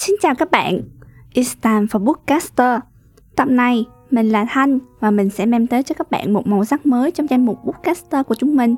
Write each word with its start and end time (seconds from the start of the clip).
Xin 0.00 0.16
chào 0.22 0.34
các 0.34 0.50
bạn, 0.50 0.80
It's 1.34 1.54
time 1.62 1.86
for 1.86 1.98
Bookcaster. 1.98 2.80
Tập 3.36 3.48
này, 3.48 3.84
mình 4.10 4.28
là 4.28 4.44
Thanh 4.48 4.78
và 5.00 5.10
mình 5.10 5.30
sẽ 5.30 5.46
đem 5.46 5.66
tới 5.66 5.82
cho 5.82 5.94
các 5.94 6.10
bạn 6.10 6.32
một 6.32 6.46
màu 6.46 6.64
sắc 6.64 6.86
mới 6.86 7.10
trong 7.10 7.30
danh 7.30 7.46
mục 7.46 7.64
Bookcaster 7.64 8.26
của 8.26 8.34
chúng 8.34 8.56
mình. 8.56 8.76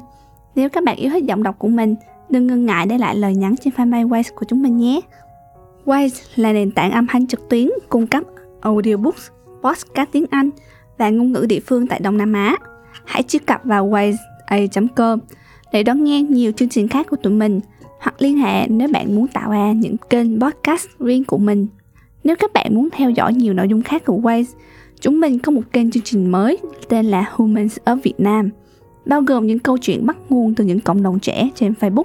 Nếu 0.55 0.69
các 0.69 0.85
bạn 0.85 0.97
yêu 0.97 1.11
thích 1.11 1.25
giọng 1.25 1.43
đọc 1.43 1.59
của 1.59 1.69
mình, 1.69 1.95
đừng 2.31 2.47
ngần 2.47 2.67
ngại 2.67 2.87
để 2.87 2.99
lại 2.99 3.17
lời 3.17 3.35
nhắn 3.35 3.55
trên 3.57 3.75
fanpage 3.75 4.09
Waze 4.09 4.35
của 4.35 4.45
chúng 4.49 4.63
mình 4.63 4.77
nhé. 4.77 5.01
Waze 5.85 6.23
là 6.37 6.53
nền 6.53 6.71
tảng 6.71 6.91
âm 6.91 7.07
thanh 7.07 7.27
trực 7.27 7.49
tuyến 7.49 7.69
cung 7.89 8.07
cấp 8.07 8.23
audiobooks, 8.61 9.29
podcast 9.63 10.09
tiếng 10.13 10.27
Anh 10.31 10.51
và 10.99 11.11
ngôn 11.11 11.33
ngữ 11.33 11.47
địa 11.49 11.61
phương 11.67 11.87
tại 11.87 12.01
Đông 12.01 12.17
Nam 12.17 12.33
Á. 12.33 12.57
Hãy 13.05 13.23
truy 13.23 13.39
cập 13.39 13.65
vào 13.65 13.89
waze.com 13.89 15.19
để 15.73 15.83
đón 15.83 16.05
nghe 16.05 16.23
nhiều 16.23 16.53
chương 16.53 16.69
trình 16.69 16.89
khác 16.89 17.07
của 17.11 17.17
tụi 17.17 17.33
mình 17.33 17.61
hoặc 18.03 18.23
liên 18.23 18.39
hệ 18.39 18.69
nếu 18.69 18.89
bạn 18.93 19.17
muốn 19.17 19.27
tạo 19.27 19.51
ra 19.51 19.73
những 19.73 19.97
kênh 20.11 20.41
podcast 20.41 20.87
riêng 20.99 21.25
của 21.25 21.39
mình. 21.39 21.67
Nếu 22.25 22.37
các 22.37 22.53
bạn 22.53 22.75
muốn 22.75 22.89
theo 22.93 23.11
dõi 23.11 23.35
nhiều 23.35 23.55
nội 23.55 23.69
dung 23.69 23.83
khác 23.83 24.05
của 24.05 24.17
Waze, 24.23 24.45
chúng 25.01 25.21
mình 25.21 25.39
có 25.39 25.53
một 25.53 25.63
kênh 25.73 25.91
chương 25.91 26.03
trình 26.03 26.31
mới 26.31 26.59
tên 26.89 27.07
là 27.07 27.25
Humans 27.33 27.79
ở 27.85 27.97
Việt 28.03 28.15
Nam, 28.19 28.51
bao 29.07 29.23
gồm 29.23 29.47
những 29.47 29.59
câu 29.59 29.79
chuyện 29.79 30.07
bắt 30.07 30.17
nguồn 30.29 30.55
từ 30.55 30.65
những 30.65 30.81
cộng 30.81 31.03
đồng 31.03 31.19
trẻ 31.19 31.51
trên 31.55 31.75
Facebook 31.81 32.05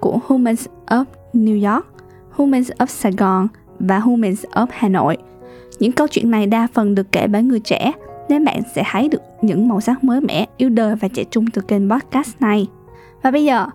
của 0.00 0.18
Humans 0.26 0.66
of 0.86 1.04
New 1.34 1.72
York, 1.72 1.86
Humans 2.30 2.70
of 2.78 2.86
Sài 2.86 3.12
Gòn 3.12 3.48
và 3.78 3.98
Humans 3.98 4.44
of 4.52 4.66
Hà 4.70 4.88
Nội. 4.88 5.16
Những 5.78 5.92
câu 5.92 6.06
chuyện 6.10 6.30
này 6.30 6.46
đa 6.46 6.66
phần 6.74 6.94
được 6.94 7.12
kể 7.12 7.26
bởi 7.26 7.42
người 7.42 7.60
trẻ, 7.60 7.92
nên 8.28 8.44
bạn 8.44 8.60
sẽ 8.74 8.82
thấy 8.90 9.08
được 9.08 9.22
những 9.42 9.68
màu 9.68 9.80
sắc 9.80 10.04
mới 10.04 10.20
mẻ, 10.20 10.46
yêu 10.56 10.68
đời 10.68 10.96
và 10.96 11.08
trẻ 11.08 11.24
trung 11.24 11.46
từ 11.52 11.62
kênh 11.62 11.90
podcast 11.90 12.40
này. 12.40 12.66
Và 13.22 13.30
bây 13.30 13.44
giờ, 13.44 13.66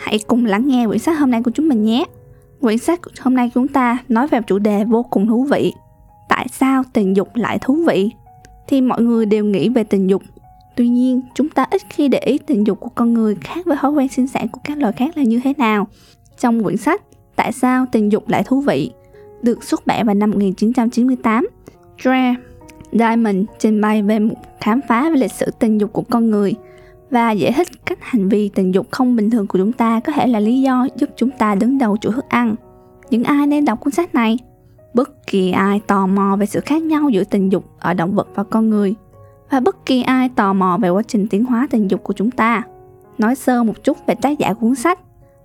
hãy 0.00 0.18
cùng 0.26 0.44
lắng 0.44 0.68
nghe 0.68 0.86
quyển 0.86 0.98
sách 0.98 1.18
hôm 1.18 1.30
nay 1.30 1.42
của 1.42 1.50
chúng 1.50 1.68
mình 1.68 1.84
nhé. 1.84 2.04
Quyển 2.60 2.78
sách 2.78 3.00
hôm 3.20 3.34
nay 3.34 3.50
chúng 3.54 3.68
ta 3.68 3.98
nói 4.08 4.26
về 4.26 4.40
chủ 4.46 4.58
đề 4.58 4.84
vô 4.84 5.02
cùng 5.02 5.26
thú 5.26 5.44
vị. 5.44 5.72
Tại 6.28 6.46
sao 6.52 6.82
tình 6.92 7.16
dục 7.16 7.28
lại 7.34 7.58
thú 7.58 7.84
vị? 7.86 8.10
Thì 8.68 8.80
mọi 8.80 9.02
người 9.02 9.26
đều 9.26 9.44
nghĩ 9.44 9.68
về 9.68 9.84
tình 9.84 10.10
dục. 10.10 10.22
Tuy 10.76 10.88
nhiên, 10.88 11.20
chúng 11.34 11.48
ta 11.48 11.66
ít 11.70 11.82
khi 11.90 12.08
để 12.08 12.18
ý 12.18 12.38
tình 12.38 12.66
dục 12.66 12.80
của 12.80 12.88
con 12.88 13.14
người 13.14 13.34
khác 13.34 13.66
với 13.66 13.76
thói 13.76 13.90
quen 13.90 14.08
sinh 14.08 14.28
sản 14.28 14.48
của 14.48 14.60
các 14.64 14.78
loài 14.78 14.92
khác 14.92 15.16
là 15.16 15.22
như 15.22 15.40
thế 15.44 15.52
nào. 15.58 15.86
Trong 16.38 16.62
quyển 16.62 16.76
sách 16.76 17.02
Tại 17.36 17.52
sao 17.52 17.86
tình 17.92 18.12
dục 18.12 18.28
lại 18.28 18.42
thú 18.44 18.60
vị 18.60 18.90
được 19.42 19.64
xuất 19.64 19.86
bản 19.86 20.06
vào 20.06 20.14
năm 20.14 20.30
1998, 20.30 21.48
Dre 22.04 22.34
Diamond 22.92 23.36
trình 23.58 23.80
bày 23.80 24.02
về 24.02 24.18
một 24.18 24.34
khám 24.60 24.80
phá 24.88 25.10
về 25.10 25.16
lịch 25.16 25.32
sử 25.32 25.50
tình 25.58 25.80
dục 25.80 25.92
của 25.92 26.02
con 26.02 26.30
người– 26.30 26.54
và 27.10 27.32
giải 27.32 27.52
thích 27.52 27.68
cách 27.86 27.98
hành 28.00 28.28
vi 28.28 28.48
tình 28.48 28.74
dục 28.74 28.86
không 28.90 29.16
bình 29.16 29.30
thường 29.30 29.46
của 29.46 29.58
chúng 29.58 29.72
ta 29.72 30.00
có 30.00 30.12
thể 30.12 30.26
là 30.26 30.40
lý 30.40 30.60
do 30.60 30.86
giúp 30.96 31.10
chúng 31.16 31.30
ta 31.30 31.54
đứng 31.54 31.78
đầu 31.78 31.96
chuỗi 31.96 32.12
thức 32.12 32.28
ăn. 32.28 32.54
Những 33.10 33.24
ai 33.24 33.46
nên 33.46 33.64
đọc 33.64 33.80
cuốn 33.80 33.92
sách 33.92 34.14
này? 34.14 34.38
Bất 34.94 35.26
kỳ 35.26 35.50
ai 35.50 35.80
tò 35.86 36.06
mò 36.06 36.36
về 36.36 36.46
sự 36.46 36.60
khác 36.60 36.82
nhau 36.82 37.08
giữa 37.08 37.24
tình 37.24 37.52
dục 37.52 37.64
ở 37.78 37.94
động 37.94 38.14
vật 38.14 38.28
và 38.34 38.44
con 38.44 38.70
người 38.70 38.94
và 39.50 39.60
bất 39.60 39.86
kỳ 39.86 40.02
ai 40.02 40.28
tò 40.28 40.52
mò 40.52 40.78
về 40.82 40.88
quá 40.88 41.02
trình 41.02 41.26
tiến 41.28 41.44
hóa 41.44 41.66
tình 41.70 41.90
dục 41.90 42.02
của 42.02 42.12
chúng 42.12 42.30
ta. 42.30 42.62
Nói 43.18 43.34
sơ 43.34 43.62
một 43.62 43.84
chút 43.84 43.98
về 44.06 44.14
tác 44.14 44.38
giả 44.38 44.52
cuốn 44.52 44.74
sách. 44.74 44.98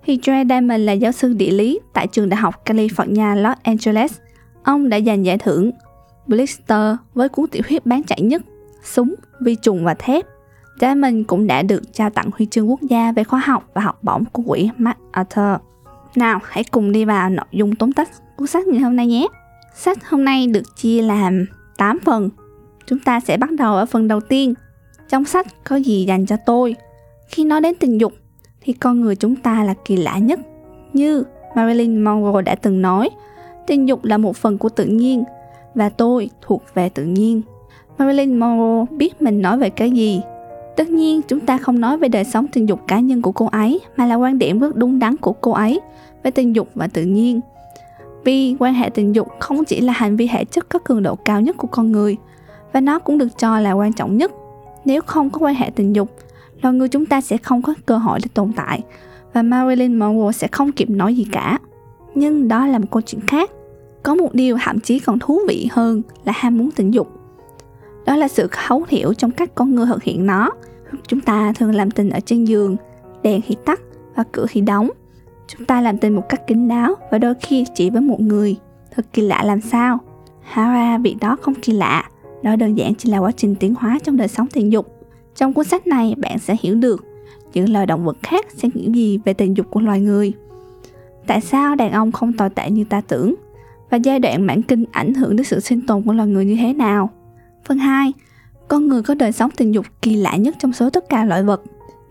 Thì 0.05 0.19
Dre 0.23 0.44
Diamond 0.50 0.81
là 0.81 0.94
giáo 0.94 1.11
sư 1.11 1.33
địa 1.33 1.52
lý 1.52 1.79
tại 1.94 2.07
trường 2.07 2.29
đại 2.29 2.38
học 2.38 2.66
California 2.66 3.35
Los 3.35 3.57
Angeles. 3.63 4.17
Ông 4.63 4.89
đã 4.89 5.00
giành 5.00 5.25
giải 5.25 5.38
thưởng 5.38 5.72
Blister 6.27 6.95
với 7.13 7.29
cuốn 7.29 7.47
tiểu 7.47 7.63
thuyết 7.69 7.85
bán 7.85 8.03
chạy 8.03 8.22
nhất 8.22 8.41
Súng, 8.83 9.16
Vi 9.39 9.55
trùng 9.55 9.83
và 9.83 9.94
thép 9.94 10.25
Diamond 10.81 11.27
cũng 11.27 11.47
đã 11.47 11.61
được 11.61 11.93
trao 11.93 12.09
tặng 12.09 12.29
huy 12.37 12.45
chương 12.45 12.69
quốc 12.69 12.81
gia 12.81 13.11
về 13.11 13.23
khoa 13.23 13.39
học 13.39 13.69
và 13.73 13.81
học 13.81 14.03
bổng 14.03 14.25
của 14.31 14.43
quỹ 14.47 14.69
MacArthur. 14.77 15.61
Nào, 16.15 16.39
hãy 16.43 16.63
cùng 16.63 16.91
đi 16.91 17.05
vào 17.05 17.29
nội 17.29 17.45
dung 17.51 17.75
tóm 17.75 17.91
tắt 17.91 18.09
cuốn 18.37 18.47
sách 18.47 18.67
ngày 18.67 18.81
hôm 18.81 18.95
nay 18.95 19.07
nhé. 19.07 19.27
Sách 19.75 20.09
hôm 20.09 20.25
nay 20.25 20.47
được 20.47 20.75
chia 20.75 21.01
làm 21.01 21.45
8 21.77 21.99
phần. 22.05 22.29
Chúng 22.85 22.99
ta 22.99 23.19
sẽ 23.19 23.37
bắt 23.37 23.49
đầu 23.51 23.75
ở 23.75 23.85
phần 23.85 24.07
đầu 24.07 24.19
tiên. 24.19 24.53
Trong 25.09 25.25
sách 25.25 25.47
có 25.63 25.75
gì 25.75 26.05
dành 26.05 26.25
cho 26.25 26.37
tôi? 26.45 26.75
Khi 27.27 27.45
nói 27.45 27.61
đến 27.61 27.75
tình 27.79 27.97
dục, 27.97 28.13
thì 28.61 28.73
con 28.73 29.01
người 29.01 29.16
chúng 29.16 29.35
ta 29.35 29.63
là 29.63 29.73
kỳ 29.85 29.97
lạ 29.97 30.17
nhất. 30.17 30.39
Như 30.94 31.23
Marilyn 31.55 32.03
Monroe 32.03 32.41
đã 32.41 32.55
từng 32.55 32.81
nói, 32.81 33.09
tình 33.67 33.88
dục 33.88 34.05
là 34.05 34.17
một 34.17 34.38
phần 34.38 34.57
của 34.57 34.69
tự 34.69 34.85
nhiên 34.85 35.23
và 35.75 35.89
tôi 35.89 36.29
thuộc 36.41 36.63
về 36.73 36.89
tự 36.89 37.03
nhiên. 37.03 37.41
Marilyn 37.97 38.39
Monroe 38.39 38.97
biết 38.97 39.21
mình 39.21 39.41
nói 39.41 39.57
về 39.57 39.69
cái 39.69 39.91
gì 39.91 40.21
Tất 40.78 40.90
nhiên, 40.90 41.22
chúng 41.28 41.40
ta 41.40 41.58
không 41.58 41.80
nói 41.80 41.97
về 41.97 42.08
đời 42.08 42.24
sống 42.24 42.47
tình 42.47 42.69
dục 42.69 42.80
cá 42.88 43.00
nhân 43.00 43.22
của 43.22 43.31
cô 43.31 43.46
ấy, 43.46 43.80
mà 43.97 44.06
là 44.06 44.16
quan 44.16 44.40
điểm 44.40 44.59
rất 44.59 44.75
đúng 44.75 45.00
đắn 45.00 45.18
của 45.18 45.31
cô 45.31 45.52
ấy 45.52 45.80
về 46.24 46.31
tình 46.31 46.56
dục 46.56 46.69
và 46.75 46.88
tự 46.88 47.03
nhiên. 47.03 47.41
Vì 48.24 48.56
quan 48.59 48.74
hệ 48.74 48.90
tình 48.90 49.16
dục 49.16 49.28
không 49.40 49.66
chỉ 49.66 49.81
là 49.81 49.94
hành 49.94 50.16
vi 50.16 50.28
hệ 50.28 50.46
chất 50.46 50.69
có 50.69 50.80
cường 50.80 51.03
độ 51.03 51.16
cao 51.16 51.41
nhất 51.41 51.58
của 51.58 51.68
con 51.68 51.91
người, 51.91 52.18
và 52.74 52.81
nó 52.81 53.00
cũng 53.00 53.18
được 53.18 53.38
cho 53.38 53.59
là 53.59 53.72
quan 53.72 53.94
trọng 53.94 54.18
nhất. 54.18 54.31
Nếu 54.86 55.02
không 55.02 55.30
có 55.30 55.40
quan 55.40 55.56
hệ 55.56 55.69
tình 55.69 55.96
dục, 55.96 56.09
loài 56.62 56.75
người 56.75 56.88
chúng 56.88 57.06
ta 57.06 57.22
sẽ 57.22 57.38
không 57.38 57.62
có 57.62 57.74
cơ 57.86 57.97
hội 57.97 58.19
để 58.24 58.30
tồn 58.34 58.52
tại, 58.56 58.81
và 59.34 59.42
Marilyn 59.42 60.00
Monroe 60.00 60.31
sẽ 60.31 60.47
không 60.47 60.72
kịp 60.72 60.90
nói 60.90 61.16
gì 61.16 61.25
cả. 61.31 61.59
Nhưng 62.16 62.47
đó 62.47 62.68
là 62.68 62.80
một 62.80 62.88
câu 62.92 63.02
chuyện 63.02 63.22
khác. 63.28 63.52
Có 64.03 64.16
một 64.16 64.34
điều 64.34 64.57
thậm 64.66 64.80
chí 64.80 65.00
còn 65.00 65.19
thú 65.19 65.40
vị 65.47 65.68
hơn 65.72 66.02
là 66.25 66.34
ham 66.36 66.57
muốn 66.57 66.72
tình 66.72 66.94
dục 66.94 67.07
đó 68.05 68.16
là 68.16 68.27
sự 68.27 68.47
thấu 68.51 68.85
hiểu 68.88 69.13
trong 69.13 69.31
cách 69.31 69.55
con 69.55 69.75
người 69.75 69.85
thực 69.85 70.03
hiện 70.03 70.25
nó. 70.25 70.51
Chúng 71.07 71.21
ta 71.21 71.53
thường 71.53 71.75
làm 71.75 71.91
tình 71.91 72.09
ở 72.09 72.19
trên 72.19 72.45
giường, 72.45 72.75
đèn 73.23 73.41
thì 73.47 73.55
tắt 73.66 73.81
và 74.16 74.23
cửa 74.31 74.45
thì 74.49 74.61
đóng. 74.61 74.89
Chúng 75.47 75.66
ta 75.66 75.81
làm 75.81 75.97
tình 75.97 76.15
một 76.15 76.29
cách 76.29 76.47
kín 76.47 76.67
đáo 76.67 76.95
và 77.11 77.17
đôi 77.17 77.33
khi 77.41 77.65
chỉ 77.75 77.89
với 77.89 78.01
một 78.01 78.21
người. 78.21 78.55
Thật 78.95 79.05
kỳ 79.13 79.21
lạ 79.21 79.44
làm 79.45 79.61
sao? 79.61 79.99
Hóa 80.53 80.73
ra 80.73 80.97
việc 80.97 81.15
đó 81.21 81.38
không 81.41 81.53
kỳ 81.55 81.73
lạ. 81.73 82.09
Đó 82.44 82.55
đơn 82.55 82.75
giản 82.75 82.95
chỉ 82.95 83.09
là 83.09 83.17
quá 83.17 83.31
trình 83.31 83.55
tiến 83.55 83.75
hóa 83.79 83.99
trong 84.03 84.17
đời 84.17 84.27
sống 84.27 84.47
tình 84.53 84.71
dục. 84.71 84.88
Trong 85.35 85.53
cuốn 85.53 85.65
sách 85.65 85.88
này, 85.88 86.15
bạn 86.17 86.39
sẽ 86.39 86.55
hiểu 86.61 86.75
được 86.75 87.05
những 87.53 87.73
loài 87.73 87.85
động 87.85 88.05
vật 88.05 88.17
khác 88.23 88.45
sẽ 88.55 88.69
nghĩ 88.73 88.91
gì 88.91 89.19
về 89.25 89.33
tình 89.33 89.57
dục 89.57 89.67
của 89.69 89.79
loài 89.79 90.01
người. 90.01 90.33
Tại 91.27 91.41
sao 91.41 91.75
đàn 91.75 91.91
ông 91.91 92.11
không 92.11 92.33
tồi 92.33 92.49
tệ 92.49 92.71
như 92.71 92.83
ta 92.83 93.01
tưởng? 93.01 93.35
Và 93.89 93.97
giai 93.97 94.19
đoạn 94.19 94.45
mãn 94.45 94.61
kinh 94.61 94.85
ảnh 94.91 95.13
hưởng 95.13 95.35
đến 95.35 95.44
sự 95.44 95.59
sinh 95.59 95.88
tồn 95.88 96.03
của 96.03 96.13
loài 96.13 96.29
người 96.29 96.45
như 96.45 96.55
thế 96.55 96.73
nào? 96.73 97.09
Phần 97.67 97.77
2. 97.77 98.13
Con 98.67 98.87
người 98.87 99.03
có 99.03 99.13
đời 99.13 99.31
sống 99.31 99.51
tình 99.57 99.73
dục 99.73 99.85
kỳ 100.01 100.15
lạ 100.15 100.35
nhất 100.35 100.55
trong 100.59 100.73
số 100.73 100.89
tất 100.89 101.09
cả 101.09 101.25
loại 101.25 101.43
vật. 101.43 101.61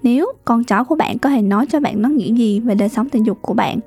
Nếu 0.02 0.32
con 0.44 0.64
chó 0.64 0.84
của 0.84 0.94
bạn 0.94 1.18
có 1.18 1.30
thể 1.30 1.42
nói 1.42 1.66
cho 1.66 1.80
bạn 1.80 2.02
nó 2.02 2.08
nghĩ 2.08 2.32
gì 2.32 2.60
về 2.60 2.74
đời 2.74 2.88
sống 2.88 3.08
tình 3.08 3.26
dục 3.26 3.38
của 3.42 3.54
bạn, 3.54 3.78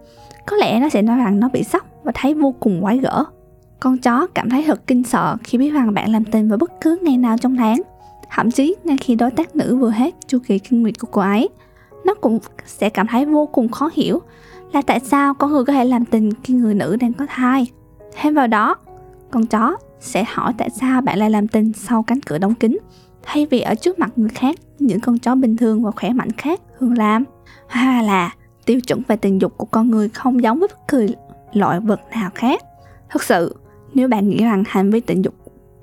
có 0.45 0.57
lẽ 0.57 0.79
nó 0.79 0.89
sẽ 0.89 1.01
nói 1.01 1.17
rằng 1.17 1.39
nó 1.39 1.50
bị 1.50 1.63
sốc 1.63 1.85
và 2.03 2.11
thấy 2.16 2.33
vô 2.33 2.55
cùng 2.59 2.81
quái 2.81 2.97
gở. 2.97 3.23
Con 3.79 3.97
chó 3.97 4.28
cảm 4.28 4.50
thấy 4.50 4.63
thật 4.67 4.88
kinh 4.88 5.03
sợ 5.03 5.38
khi 5.44 5.57
biết 5.57 5.69
rằng 5.69 5.94
bạn 5.94 6.11
làm 6.11 6.25
tình 6.25 6.50
vào 6.50 6.57
bất 6.57 6.72
cứ 6.81 6.97
ngày 7.01 7.17
nào 7.17 7.38
trong 7.38 7.57
tháng. 7.57 7.81
Thậm 8.29 8.51
chí 8.51 8.75
ngay 8.84 8.97
khi 8.97 9.16
đối 9.16 9.31
tác 9.31 9.55
nữ 9.55 9.75
vừa 9.75 9.89
hết 9.89 10.16
chu 10.28 10.38
kỳ 10.47 10.59
kinh 10.59 10.81
nguyệt 10.81 10.99
của 10.99 11.07
cô 11.11 11.22
ấy, 11.22 11.49
nó 12.05 12.13
cũng 12.13 12.39
sẽ 12.66 12.89
cảm 12.89 13.07
thấy 13.07 13.25
vô 13.25 13.45
cùng 13.45 13.69
khó 13.69 13.89
hiểu 13.94 14.22
là 14.73 14.81
tại 14.81 14.99
sao 14.99 15.34
con 15.34 15.51
người 15.51 15.66
có 15.66 15.73
thể 15.73 15.85
làm 15.85 16.05
tình 16.05 16.31
khi 16.44 16.53
người 16.53 16.73
nữ 16.73 16.97
đang 16.99 17.13
có 17.13 17.25
thai. 17.29 17.67
Thêm 18.13 18.34
vào 18.34 18.47
đó, 18.47 18.75
con 19.32 19.46
chó 19.46 19.78
sẽ 20.00 20.24
hỏi 20.28 20.54
tại 20.58 20.70
sao 20.70 21.02
bạn 21.02 21.18
lại 21.18 21.30
làm 21.30 21.48
tình 21.48 21.74
sau 21.74 22.04
cánh 22.04 22.20
cửa 22.22 22.38
đóng 22.38 22.56
kín. 22.56 22.78
Thay 23.24 23.46
vì 23.46 23.62
ở 23.62 23.76
trước 23.76 24.00
mặt 24.00 24.12
người 24.16 24.30
khác, 24.30 24.56
những 24.80 25.00
con 25.00 25.20
chó 25.20 25.36
bình 25.36 25.58
thường 25.58 25.84
và 25.84 25.92
khỏe 25.92 26.10
mạnh 26.10 26.32
khác 26.32 26.62
thường 26.80 26.98
làm. 26.98 27.24
Hoa 27.70 28.02
là, 28.02 28.36
tiêu 28.66 28.82
chuẩn 28.82 29.02
về 29.08 29.16
tình 29.16 29.42
dục 29.42 29.58
của 29.58 29.66
con 29.66 29.90
người 29.90 30.10
không 30.10 30.44
giống 30.44 30.60
với 30.60 30.68
bất 30.68 30.88
kỳ 30.88 31.16
loại 31.54 31.80
vật 31.80 32.02
nào 32.12 32.30
khác. 32.36 32.62
Thực 33.10 33.24
sự, 33.24 33.56
nếu 33.94 34.08
bạn 34.08 34.30
nghĩ 34.30 34.44
rằng 34.44 34.64
hành 34.68 34.92
vi 34.92 35.00
tình 35.00 35.22
dục 35.22 35.34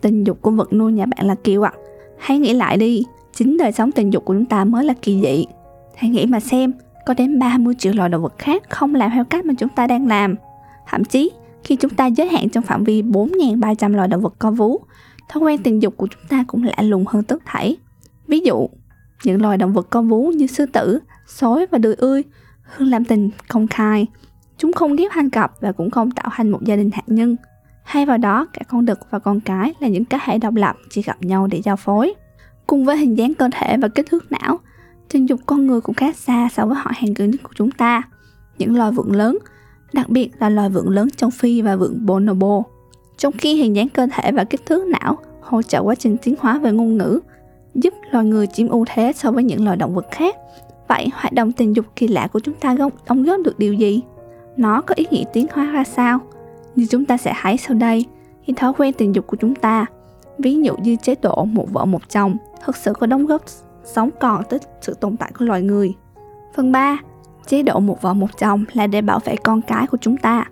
tình 0.04 0.24
dục 0.24 0.42
của 0.42 0.50
vật 0.50 0.72
nuôi 0.72 0.92
nhà 0.92 1.06
bạn 1.06 1.26
là 1.26 1.34
kỳ 1.34 1.56
quặc, 1.56 1.74
hãy 2.18 2.38
nghĩ 2.38 2.54
lại 2.54 2.76
đi. 2.76 3.02
Chính 3.32 3.56
đời 3.56 3.72
sống 3.72 3.92
tình 3.92 4.12
dục 4.12 4.24
của 4.24 4.34
chúng 4.34 4.44
ta 4.44 4.64
mới 4.64 4.84
là 4.84 4.94
kỳ 5.02 5.20
dị. 5.22 5.46
Hãy 5.96 6.10
nghĩ 6.10 6.26
mà 6.26 6.40
xem, 6.40 6.72
có 7.06 7.14
đến 7.14 7.38
30 7.38 7.74
triệu 7.78 7.92
loài 7.92 8.08
động 8.08 8.22
vật 8.22 8.34
khác 8.38 8.62
không 8.70 8.94
làm 8.94 9.10
theo 9.14 9.24
cách 9.24 9.44
mà 9.44 9.54
chúng 9.58 9.68
ta 9.68 9.86
đang 9.86 10.06
làm. 10.06 10.34
Thậm 10.86 11.04
chí 11.04 11.30
khi 11.64 11.76
chúng 11.76 11.94
ta 11.94 12.06
giới 12.06 12.28
hạn 12.28 12.48
trong 12.48 12.64
phạm 12.64 12.84
vi 12.84 13.02
4.300 13.02 13.96
loài 13.96 14.08
động 14.08 14.20
vật 14.20 14.34
có 14.38 14.50
vú, 14.50 14.80
thói 15.28 15.42
quen 15.42 15.62
tình 15.62 15.82
dục 15.82 15.96
của 15.96 16.06
chúng 16.06 16.28
ta 16.28 16.44
cũng 16.46 16.64
lạ 16.64 16.82
lùng 16.82 17.04
hơn 17.06 17.22
tất 17.22 17.42
thảy. 17.46 17.76
Ví 18.26 18.40
dụ, 18.40 18.68
những 19.24 19.42
loài 19.42 19.58
động 19.58 19.72
vật 19.72 19.86
có 19.90 20.02
vú 20.02 20.26
như 20.26 20.46
sư 20.46 20.66
tử, 20.66 20.98
sói 21.26 21.66
và 21.70 21.78
đười 21.78 21.94
ươi 21.94 22.22
thường 22.76 22.88
làm 22.88 23.04
tình 23.04 23.30
công 23.48 23.66
khai. 23.66 24.06
Chúng 24.58 24.72
không 24.72 24.96
ghép 24.96 25.12
hành 25.12 25.30
cặp 25.30 25.52
và 25.60 25.72
cũng 25.72 25.90
không 25.90 26.10
tạo 26.10 26.30
thành 26.32 26.50
một 26.50 26.64
gia 26.64 26.76
đình 26.76 26.90
hạt 26.92 27.04
nhân. 27.06 27.36
Hay 27.84 28.06
vào 28.06 28.18
đó, 28.18 28.46
cả 28.52 28.60
con 28.68 28.84
đực 28.84 28.98
và 29.10 29.18
con 29.18 29.40
cái 29.40 29.72
là 29.80 29.88
những 29.88 30.04
cá 30.04 30.18
thể 30.24 30.38
độc 30.38 30.54
lập 30.54 30.76
chỉ 30.90 31.02
gặp 31.02 31.22
nhau 31.22 31.46
để 31.46 31.60
giao 31.64 31.76
phối. 31.76 32.14
Cùng 32.66 32.84
với 32.84 32.96
hình 32.96 33.18
dáng 33.18 33.34
cơ 33.34 33.48
thể 33.52 33.76
và 33.76 33.88
kích 33.88 34.06
thước 34.10 34.32
não, 34.32 34.58
tình 35.08 35.28
dục 35.28 35.40
con 35.46 35.66
người 35.66 35.80
cũng 35.80 35.94
khá 35.94 36.12
xa 36.12 36.48
so 36.52 36.66
với 36.66 36.76
họ 36.76 36.90
hàng 36.94 37.14
gần 37.14 37.30
nhất 37.30 37.40
của 37.42 37.52
chúng 37.54 37.70
ta. 37.70 38.02
Những 38.58 38.76
loài 38.76 38.92
vượn 38.92 39.12
lớn 39.12 39.38
đặc 39.94 40.08
biệt 40.08 40.30
là 40.38 40.48
loài 40.48 40.68
vượn 40.68 40.88
lớn 40.88 41.08
trong 41.16 41.30
phi 41.30 41.62
và 41.62 41.76
vượn 41.76 42.06
bonobo. 42.06 42.62
Trong 43.16 43.32
khi 43.32 43.54
hình 43.54 43.76
dáng 43.76 43.88
cơ 43.88 44.06
thể 44.12 44.32
và 44.32 44.44
kích 44.44 44.66
thước 44.66 44.86
não 44.86 45.18
hỗ 45.40 45.62
trợ 45.62 45.82
quá 45.82 45.94
trình 45.94 46.16
tiến 46.22 46.34
hóa 46.38 46.58
về 46.58 46.72
ngôn 46.72 46.96
ngữ, 46.96 47.20
giúp 47.74 47.94
loài 48.10 48.24
người 48.24 48.46
chiếm 48.46 48.68
ưu 48.68 48.84
thế 48.94 49.12
so 49.12 49.30
với 49.30 49.44
những 49.44 49.64
loài 49.64 49.76
động 49.76 49.94
vật 49.94 50.06
khác. 50.10 50.36
Vậy 50.88 51.08
hoạt 51.14 51.32
động 51.32 51.52
tình 51.52 51.76
dục 51.76 51.86
kỳ 51.96 52.08
lạ 52.08 52.26
của 52.26 52.40
chúng 52.40 52.54
ta 52.54 52.76
đóng 53.06 53.22
góp 53.22 53.40
được 53.40 53.58
điều 53.58 53.74
gì? 53.74 54.02
Nó 54.56 54.80
có 54.80 54.94
ý 54.94 55.06
nghĩa 55.10 55.24
tiến 55.32 55.46
hóa 55.52 55.64
ra 55.64 55.84
sao? 55.84 56.18
Như 56.76 56.86
chúng 56.90 57.04
ta 57.04 57.16
sẽ 57.16 57.34
thấy 57.42 57.56
sau 57.56 57.76
đây, 57.76 58.06
khi 58.42 58.52
thói 58.52 58.72
quen 58.78 58.92
tình 58.92 59.14
dục 59.14 59.26
của 59.26 59.36
chúng 59.36 59.54
ta, 59.54 59.86
ví 60.38 60.62
dụ 60.62 60.76
như 60.76 60.96
chế 61.02 61.14
độ 61.22 61.44
một 61.44 61.72
vợ 61.72 61.84
một 61.84 62.08
chồng, 62.08 62.36
thực 62.64 62.76
sự 62.76 62.92
có 62.92 63.06
đóng 63.06 63.26
góp 63.26 63.42
sống 63.84 64.10
còn 64.20 64.42
tới 64.48 64.58
sự 64.80 64.94
tồn 64.94 65.16
tại 65.16 65.32
của 65.38 65.44
loài 65.44 65.62
người. 65.62 65.94
Phần 66.54 66.72
3. 66.72 66.98
Chế 67.46 67.62
độ 67.62 67.80
một 67.80 68.02
vợ 68.02 68.14
một 68.14 68.38
chồng 68.38 68.64
là 68.72 68.86
để 68.86 69.02
bảo 69.02 69.18
vệ 69.24 69.36
con 69.36 69.62
cái 69.62 69.86
của 69.86 69.98
chúng 70.00 70.16
ta. 70.16 70.44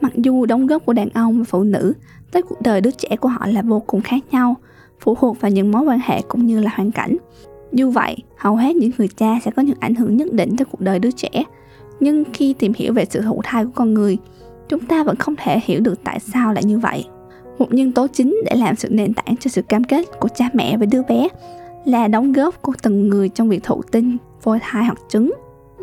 Mặc 0.00 0.12
dù 0.14 0.46
đóng 0.46 0.66
góp 0.66 0.86
của 0.86 0.92
đàn 0.92 1.08
ông 1.08 1.38
và 1.38 1.44
phụ 1.44 1.62
nữ 1.62 1.92
tới 2.32 2.42
cuộc 2.42 2.62
đời 2.62 2.80
đứa 2.80 2.90
trẻ 2.90 3.16
của 3.16 3.28
họ 3.28 3.46
là 3.46 3.62
vô 3.62 3.82
cùng 3.86 4.00
khác 4.00 4.20
nhau, 4.30 4.54
phụ 5.00 5.14
thuộc 5.20 5.40
vào 5.40 5.50
những 5.50 5.70
mối 5.70 5.82
quan 5.82 6.00
hệ 6.04 6.22
cũng 6.22 6.46
như 6.46 6.60
là 6.60 6.70
hoàn 6.74 6.90
cảnh. 6.90 7.16
Dù 7.72 7.90
vậy, 7.90 8.16
hầu 8.36 8.56
hết 8.56 8.76
những 8.76 8.90
người 8.98 9.08
cha 9.08 9.38
sẽ 9.44 9.50
có 9.50 9.62
những 9.62 9.76
ảnh 9.80 9.94
hưởng 9.94 10.16
nhất 10.16 10.32
định 10.32 10.56
tới 10.56 10.64
cuộc 10.64 10.80
đời 10.80 10.98
đứa 10.98 11.10
trẻ. 11.10 11.44
Nhưng 12.00 12.24
khi 12.32 12.54
tìm 12.54 12.72
hiểu 12.76 12.92
về 12.92 13.04
sự 13.04 13.20
thụ 13.20 13.40
thai 13.44 13.64
của 13.64 13.70
con 13.74 13.94
người, 13.94 14.18
chúng 14.68 14.80
ta 14.80 15.04
vẫn 15.04 15.16
không 15.16 15.34
thể 15.36 15.60
hiểu 15.64 15.80
được 15.80 16.04
tại 16.04 16.20
sao 16.20 16.52
lại 16.52 16.64
như 16.64 16.78
vậy. 16.78 17.04
Một 17.58 17.74
nhân 17.74 17.92
tố 17.92 18.06
chính 18.12 18.36
để 18.46 18.56
làm 18.56 18.76
sự 18.76 18.88
nền 18.90 19.14
tảng 19.14 19.36
cho 19.36 19.48
sự 19.48 19.62
cam 19.62 19.84
kết 19.84 20.20
của 20.20 20.28
cha 20.28 20.48
mẹ 20.52 20.76
với 20.76 20.86
đứa 20.86 21.02
bé 21.02 21.28
là 21.84 22.08
đóng 22.08 22.32
góp 22.32 22.62
của 22.62 22.72
từng 22.82 23.08
người 23.08 23.28
trong 23.28 23.48
việc 23.48 23.62
thụ 23.62 23.82
tinh, 23.82 24.16
phôi 24.40 24.58
thai 24.62 24.84
hoặc 24.84 24.98
trứng. 25.08 25.32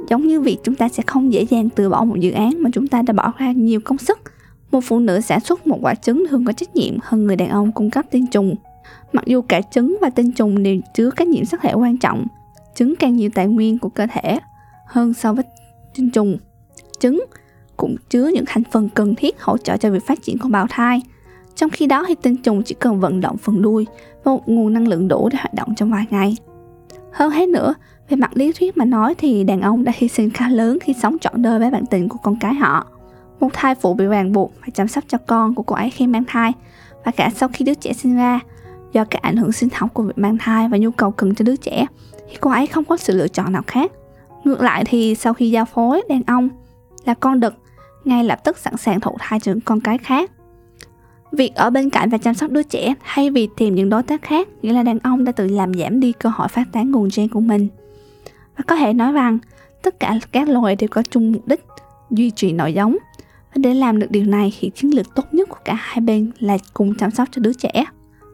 Giống 0.09 0.27
như 0.27 0.41
việc 0.41 0.57
chúng 0.63 0.75
ta 0.75 0.89
sẽ 0.89 1.03
không 1.07 1.33
dễ 1.33 1.45
dàng 1.49 1.69
từ 1.69 1.89
bỏ 1.89 2.03
một 2.03 2.15
dự 2.19 2.31
án 2.31 2.63
mà 2.63 2.69
chúng 2.73 2.87
ta 2.87 3.01
đã 3.01 3.13
bỏ 3.13 3.33
ra 3.37 3.51
nhiều 3.51 3.79
công 3.83 3.97
sức. 3.97 4.19
Một 4.71 4.81
phụ 4.83 4.99
nữ 4.99 5.21
sản 5.21 5.39
xuất 5.39 5.67
một 5.67 5.77
quả 5.81 5.95
trứng 5.95 6.25
thường 6.29 6.45
có 6.45 6.53
trách 6.53 6.75
nhiệm 6.75 6.97
hơn 7.03 7.27
người 7.27 7.35
đàn 7.35 7.49
ông 7.49 7.71
cung 7.71 7.89
cấp 7.89 8.05
tinh 8.11 8.27
trùng. 8.27 8.55
Mặc 9.13 9.25
dù 9.25 9.41
cả 9.41 9.61
trứng 9.61 9.97
và 10.01 10.09
tinh 10.09 10.31
trùng 10.31 10.63
đều 10.63 10.75
chứa 10.93 11.09
các 11.15 11.27
nhiễm 11.27 11.45
sắc 11.45 11.61
thể 11.61 11.73
quan 11.73 11.97
trọng, 11.97 12.27
trứng 12.75 12.95
càng 12.95 13.15
nhiều 13.15 13.29
tài 13.33 13.47
nguyên 13.47 13.79
của 13.79 13.89
cơ 13.89 14.07
thể 14.13 14.39
hơn 14.87 15.13
so 15.13 15.33
với 15.33 15.43
tinh 15.95 16.09
trùng. 16.09 16.37
Trứng 16.99 17.25
cũng 17.77 17.95
chứa 18.09 18.27
những 18.27 18.43
thành 18.47 18.63
phần 18.71 18.89
cần 18.89 19.15
thiết 19.15 19.41
hỗ 19.41 19.57
trợ 19.57 19.77
cho 19.77 19.91
việc 19.91 20.05
phát 20.07 20.19
triển 20.23 20.37
của 20.37 20.49
bào 20.49 20.67
thai. 20.69 21.01
Trong 21.55 21.69
khi 21.69 21.87
đó 21.87 22.05
thì 22.07 22.15
tinh 22.21 22.37
trùng 22.37 22.63
chỉ 22.63 22.75
cần 22.79 22.99
vận 22.99 23.21
động 23.21 23.37
phần 23.37 23.61
đuôi 23.61 23.87
và 24.23 24.31
một 24.31 24.49
nguồn 24.49 24.73
năng 24.73 24.87
lượng 24.87 25.07
đủ 25.07 25.29
để 25.31 25.37
hoạt 25.37 25.53
động 25.53 25.75
trong 25.75 25.91
vài 25.91 26.05
ngày. 26.09 26.35
Hơn 27.11 27.31
hết 27.31 27.49
nữa, 27.49 27.73
về 28.09 28.17
mặt 28.17 28.31
lý 28.33 28.51
thuyết 28.51 28.77
mà 28.77 28.85
nói 28.85 29.15
thì 29.17 29.43
đàn 29.43 29.61
ông 29.61 29.83
đã 29.83 29.91
hy 29.95 30.07
sinh 30.07 30.29
khá 30.29 30.49
lớn 30.49 30.77
khi 30.81 30.93
sống 30.93 31.19
trọn 31.19 31.41
đời 31.41 31.59
với 31.59 31.71
bạn 31.71 31.85
tình 31.85 32.09
của 32.09 32.17
con 32.23 32.35
cái 32.39 32.53
họ. 32.53 32.87
Một 33.39 33.49
thai 33.53 33.75
phụ 33.75 33.93
bị 33.93 34.05
ràng 34.05 34.31
buộc 34.31 34.53
phải 34.61 34.71
chăm 34.71 34.87
sóc 34.87 35.03
cho 35.07 35.17
con 35.17 35.55
của 35.55 35.63
cô 35.63 35.75
ấy 35.75 35.89
khi 35.89 36.07
mang 36.07 36.23
thai 36.27 36.53
và 37.05 37.11
cả 37.11 37.29
sau 37.35 37.49
khi 37.53 37.65
đứa 37.65 37.73
trẻ 37.73 37.93
sinh 37.93 38.15
ra 38.15 38.39
do 38.93 39.05
các 39.05 39.21
ảnh 39.21 39.37
hưởng 39.37 39.51
sinh 39.51 39.69
học 39.73 39.93
của 39.93 40.03
việc 40.03 40.17
mang 40.17 40.37
thai 40.37 40.67
và 40.67 40.77
nhu 40.77 40.91
cầu 40.91 41.11
cần 41.11 41.35
cho 41.35 41.43
đứa 41.43 41.55
trẻ 41.55 41.85
thì 42.29 42.37
cô 42.41 42.51
ấy 42.51 42.67
không 42.67 42.83
có 42.83 42.97
sự 42.97 43.17
lựa 43.17 43.27
chọn 43.27 43.53
nào 43.53 43.61
khác. 43.67 43.91
Ngược 44.43 44.61
lại 44.61 44.83
thì 44.85 45.15
sau 45.15 45.33
khi 45.33 45.51
giao 45.51 45.65
phối 45.65 46.01
đàn 46.09 46.21
ông 46.27 46.49
là 47.05 47.13
con 47.13 47.39
đực 47.39 47.53
ngay 48.03 48.23
lập 48.23 48.43
tức 48.43 48.57
sẵn 48.57 48.77
sàng 48.77 48.99
thụ 48.99 49.15
thai 49.19 49.39
cho 49.39 49.53
con 49.65 49.79
cái 49.79 49.97
khác 49.97 50.31
Việc 51.31 51.55
ở 51.55 51.69
bên 51.69 51.89
cạnh 51.89 52.09
và 52.09 52.17
chăm 52.17 52.33
sóc 52.33 52.51
đứa 52.51 52.63
trẻ 52.63 52.93
thay 53.03 53.29
vì 53.29 53.47
tìm 53.57 53.75
những 53.75 53.89
đối 53.89 54.03
tác 54.03 54.21
khác 54.21 54.47
nghĩa 54.61 54.73
là 54.73 54.83
đàn 54.83 54.99
ông 54.99 55.23
đã 55.23 55.31
tự 55.31 55.47
làm 55.47 55.73
giảm 55.73 55.99
đi 55.99 56.11
cơ 56.11 56.29
hội 56.29 56.47
phát 56.47 56.67
tán 56.71 56.91
nguồn 56.91 57.09
gen 57.15 57.27
của 57.27 57.39
mình. 57.39 57.67
Và 58.57 58.63
có 58.67 58.75
thể 58.75 58.93
nói 58.93 59.11
rằng 59.11 59.37
tất 59.81 59.99
cả 59.99 60.19
các 60.31 60.49
loài 60.49 60.75
đều 60.75 60.87
có 60.87 61.03
chung 61.09 61.31
mục 61.31 61.47
đích 61.47 61.65
duy 62.09 62.31
trì 62.31 62.51
nội 62.51 62.73
giống. 62.73 62.97
Và 63.55 63.59
để 63.59 63.73
làm 63.73 63.99
được 63.99 64.11
điều 64.11 64.25
này 64.25 64.53
thì 64.59 64.71
chiến 64.75 64.95
lược 64.95 65.15
tốt 65.15 65.33
nhất 65.33 65.49
của 65.49 65.59
cả 65.65 65.73
hai 65.73 66.01
bên 66.01 66.31
là 66.39 66.57
cùng 66.73 66.95
chăm 66.95 67.11
sóc 67.11 67.27
cho 67.31 67.41
đứa 67.41 67.53
trẻ. 67.53 67.85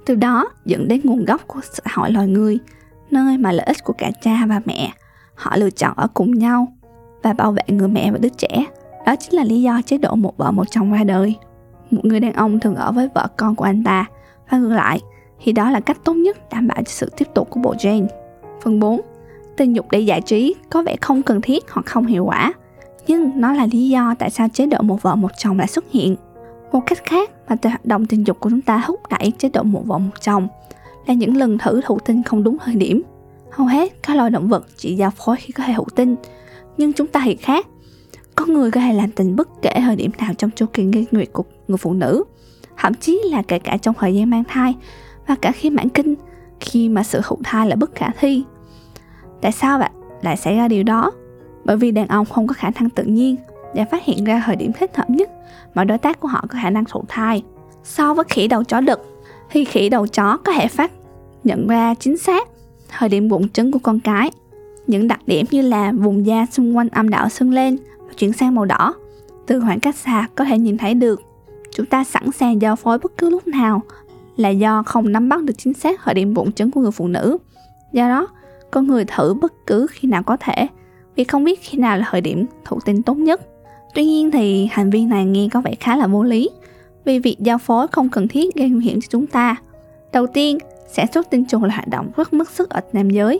Từ 0.05 0.15
đó 0.15 0.49
dẫn 0.65 0.87
đến 0.87 1.01
nguồn 1.03 1.25
gốc 1.25 1.47
của 1.47 1.59
xã 1.73 1.83
hội 1.93 2.11
loài 2.11 2.27
người, 2.27 2.59
nơi 3.11 3.37
mà 3.37 3.51
lợi 3.51 3.65
ích 3.65 3.83
của 3.83 3.93
cả 3.93 4.11
cha 4.21 4.45
và 4.49 4.61
mẹ 4.65 4.91
họ 5.35 5.57
lựa 5.57 5.69
chọn 5.69 5.93
ở 5.95 6.07
cùng 6.13 6.31
nhau 6.31 6.73
và 7.23 7.33
bảo 7.33 7.51
vệ 7.51 7.63
người 7.67 7.87
mẹ 7.87 8.11
và 8.11 8.17
đứa 8.17 8.29
trẻ. 8.29 8.65
Đó 9.05 9.15
chính 9.15 9.33
là 9.33 9.43
lý 9.43 9.61
do 9.61 9.81
chế 9.85 9.97
độ 9.97 10.15
một 10.15 10.37
vợ 10.37 10.51
một 10.51 10.63
chồng 10.71 10.91
ra 10.91 11.03
đời 11.03 11.35
một 11.91 12.05
người 12.05 12.19
đàn 12.19 12.33
ông 12.33 12.59
thường 12.59 12.75
ở 12.75 12.91
với 12.91 13.09
vợ 13.13 13.27
con 13.37 13.55
của 13.55 13.65
anh 13.65 13.83
ta 13.83 14.05
và 14.49 14.57
ngược 14.57 14.73
lại 14.73 14.99
thì 15.43 15.51
đó 15.51 15.69
là 15.69 15.79
cách 15.79 15.97
tốt 16.03 16.13
nhất 16.13 16.37
đảm 16.51 16.67
bảo 16.67 16.77
cho 16.77 16.91
sự 16.91 17.11
tiếp 17.17 17.27
tục 17.33 17.49
của 17.49 17.59
bộ 17.59 17.75
gen. 17.83 18.07
Phần 18.61 18.79
4. 18.79 19.01
Tình 19.57 19.75
dục 19.75 19.85
để 19.91 19.99
giải 19.99 20.21
trí 20.21 20.55
có 20.69 20.81
vẻ 20.81 20.95
không 21.01 21.23
cần 21.23 21.41
thiết 21.41 21.63
hoặc 21.71 21.85
không 21.85 22.05
hiệu 22.05 22.25
quả, 22.25 22.53
nhưng 23.07 23.41
nó 23.41 23.53
là 23.53 23.67
lý 23.71 23.89
do 23.89 24.15
tại 24.19 24.29
sao 24.29 24.47
chế 24.53 24.65
độ 24.65 24.81
một 24.81 25.01
vợ 25.01 25.15
một 25.15 25.31
chồng 25.37 25.57
lại 25.57 25.67
xuất 25.67 25.85
hiện. 25.91 26.15
Một 26.71 26.81
cách 26.85 27.05
khác 27.05 27.29
mà 27.49 27.55
hoạt 27.63 27.85
động 27.85 28.05
tình 28.05 28.27
dục 28.27 28.39
của 28.39 28.49
chúng 28.49 28.61
ta 28.61 28.83
thúc 28.87 28.99
đẩy 29.09 29.31
chế 29.37 29.49
độ 29.49 29.63
một 29.63 29.81
vợ 29.85 29.97
một 29.97 30.21
chồng 30.21 30.47
là 31.05 31.13
những 31.13 31.37
lần 31.37 31.57
thử 31.57 31.81
thụ 31.81 31.99
tinh 31.99 32.23
không 32.23 32.43
đúng 32.43 32.57
thời 32.57 32.75
điểm. 32.75 33.01
Hầu 33.51 33.67
hết 33.67 33.93
các 34.03 34.17
loài 34.17 34.29
động 34.29 34.47
vật 34.47 34.67
chỉ 34.77 34.95
giao 34.95 35.11
phối 35.11 35.35
khi 35.35 35.51
có 35.51 35.63
thể 35.63 35.73
thụ 35.77 35.85
tinh, 35.95 36.15
nhưng 36.77 36.93
chúng 36.93 37.07
ta 37.07 37.21
thì 37.23 37.35
khác. 37.35 37.67
Có 38.35 38.45
người 38.45 38.71
có 38.71 38.81
thể 38.81 38.93
làm 38.93 39.11
tình 39.11 39.35
bất 39.35 39.61
kể 39.61 39.73
thời 39.75 39.95
điểm 39.95 40.11
nào 40.17 40.33
trong 40.37 40.49
chu 40.55 40.65
kỳ 40.73 40.83
kinh 40.93 41.05
nguyệt 41.11 41.29
của 41.33 41.43
người 41.67 41.77
phụ 41.77 41.93
nữ, 41.93 42.23
thậm 42.77 42.93
chí 42.93 43.21
là 43.31 43.41
kể 43.41 43.59
cả 43.59 43.77
trong 43.77 43.95
thời 43.99 44.15
gian 44.15 44.29
mang 44.29 44.43
thai 44.43 44.75
và 45.27 45.35
cả 45.35 45.51
khi 45.51 45.69
mãn 45.69 45.89
kinh, 45.89 46.15
khi 46.59 46.89
mà 46.89 47.03
sự 47.03 47.21
thụ 47.23 47.37
thai 47.43 47.67
là 47.67 47.75
bất 47.75 47.95
khả 47.95 48.09
thi. 48.19 48.43
Tại 49.41 49.51
sao 49.51 49.79
vậy 49.79 49.89
lại 50.21 50.37
xảy 50.37 50.55
ra 50.55 50.67
điều 50.67 50.83
đó? 50.83 51.11
Bởi 51.65 51.77
vì 51.77 51.91
đàn 51.91 52.07
ông 52.07 52.25
không 52.25 52.47
có 52.47 52.53
khả 52.53 52.69
năng 52.79 52.89
tự 52.89 53.03
nhiên 53.03 53.35
để 53.73 53.85
phát 53.91 54.03
hiện 54.05 54.23
ra 54.23 54.43
thời 54.45 54.55
điểm 54.55 54.71
thích 54.73 54.97
hợp 54.97 55.09
nhất 55.09 55.29
mà 55.73 55.83
đối 55.83 55.97
tác 55.97 56.19
của 56.19 56.27
họ 56.27 56.45
có 56.49 56.59
khả 56.61 56.69
năng 56.69 56.85
thụ 56.85 57.03
thai. 57.07 57.43
So 57.83 58.13
với 58.13 58.25
khỉ 58.29 58.47
đầu 58.47 58.63
chó 58.63 58.81
đực 58.81 58.99
thì 59.49 59.65
khỉ 59.65 59.89
đầu 59.89 60.07
chó 60.07 60.37
có 60.37 60.51
thể 60.51 60.67
phát 60.67 60.91
nhận 61.43 61.67
ra 61.67 61.93
chính 61.93 62.17
xác 62.17 62.47
thời 62.89 63.09
điểm 63.09 63.29
bụng 63.29 63.49
trứng 63.49 63.71
của 63.71 63.79
con 63.79 63.99
cái, 63.99 64.31
những 64.87 65.07
đặc 65.07 65.19
điểm 65.25 65.45
như 65.51 65.61
là 65.61 65.91
vùng 65.91 66.25
da 66.25 66.45
xung 66.51 66.77
quanh 66.77 66.89
âm 66.89 67.09
đạo 67.09 67.29
sưng 67.29 67.51
lên 67.53 67.77
và 67.99 68.13
chuyển 68.17 68.33
sang 68.33 68.55
màu 68.55 68.65
đỏ, 68.65 68.93
từ 69.47 69.61
khoảng 69.61 69.79
cách 69.79 69.95
xa 69.95 70.27
có 70.35 70.45
thể 70.45 70.57
nhìn 70.57 70.77
thấy 70.77 70.93
được 70.93 71.21
chúng 71.75 71.85
ta 71.85 72.03
sẵn 72.03 72.31
sàng 72.31 72.61
giao 72.61 72.75
phối 72.75 72.99
bất 72.99 73.17
cứ 73.17 73.29
lúc 73.29 73.47
nào 73.47 73.81
là 74.37 74.49
do 74.49 74.83
không 74.83 75.11
nắm 75.11 75.29
bắt 75.29 75.43
được 75.43 75.53
chính 75.57 75.73
xác 75.73 75.99
thời 76.03 76.13
điểm 76.13 76.33
bụng 76.33 76.51
trứng 76.51 76.71
của 76.71 76.81
người 76.81 76.91
phụ 76.91 77.07
nữ. 77.07 77.37
Do 77.93 78.07
đó, 78.09 78.27
con 78.71 78.87
người 78.87 79.05
thử 79.05 79.33
bất 79.33 79.53
cứ 79.67 79.87
khi 79.89 80.07
nào 80.07 80.23
có 80.23 80.37
thể 80.37 80.67
vì 81.15 81.23
không 81.23 81.43
biết 81.43 81.59
khi 81.61 81.77
nào 81.77 81.97
là 81.97 82.07
thời 82.11 82.21
điểm 82.21 82.45
thụ 82.65 82.79
tinh 82.85 83.03
tốt 83.03 83.17
nhất. 83.17 83.41
Tuy 83.93 84.05
nhiên 84.05 84.31
thì 84.31 84.67
hành 84.71 84.89
vi 84.89 85.05
này 85.05 85.25
nghe 85.25 85.47
có 85.51 85.61
vẻ 85.61 85.75
khá 85.79 85.97
là 85.97 86.07
vô 86.07 86.23
lý 86.23 86.49
vì 87.05 87.19
việc 87.19 87.35
giao 87.39 87.57
phối 87.57 87.87
không 87.87 88.09
cần 88.09 88.27
thiết 88.27 88.55
gây 88.55 88.69
nguy 88.69 88.85
hiểm 88.85 89.01
cho 89.01 89.07
chúng 89.09 89.27
ta. 89.27 89.55
Đầu 90.13 90.27
tiên, 90.27 90.57
sản 90.93 91.05
xuất 91.13 91.29
tinh 91.29 91.45
trùng 91.45 91.63
là 91.63 91.73
hoạt 91.73 91.87
động 91.87 92.11
rất 92.15 92.33
mất 92.33 92.49
sức 92.49 92.69
ở 92.69 92.81
nam 92.93 93.09
giới. 93.09 93.39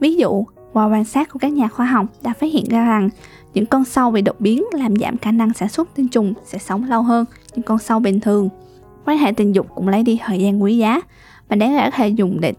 Ví 0.00 0.14
dụ, 0.14 0.44
qua 0.72 0.86
quan 0.86 1.04
sát 1.04 1.32
của 1.32 1.38
các 1.38 1.52
nhà 1.52 1.68
khoa 1.68 1.86
học 1.86 2.06
đã 2.22 2.32
phát 2.40 2.52
hiện 2.52 2.64
ra 2.68 2.84
rằng 2.84 3.08
những 3.54 3.66
con 3.66 3.84
sâu 3.84 4.10
bị 4.10 4.22
đột 4.22 4.40
biến 4.40 4.64
làm 4.72 4.96
giảm 4.96 5.18
khả 5.18 5.32
năng 5.32 5.52
sản 5.52 5.68
xuất 5.68 5.88
tinh 5.94 6.08
trùng 6.08 6.34
sẽ 6.44 6.58
sống 6.58 6.84
lâu 6.84 7.02
hơn 7.02 7.24
những 7.54 7.62
con 7.62 7.78
sâu 7.78 8.00
bình 8.00 8.20
thường. 8.20 8.48
Quan 9.06 9.18
hệ 9.18 9.32
tình 9.32 9.54
dục 9.54 9.66
cũng 9.74 9.88
lấy 9.88 10.02
đi 10.02 10.18
thời 10.24 10.38
gian 10.38 10.62
quý 10.62 10.78
giá 10.78 11.00
mà 11.50 11.56
đáng 11.56 11.76
lẽ 11.76 11.90
có 11.90 11.96
thể 11.96 12.08
dùng 12.08 12.40
để 12.40 12.52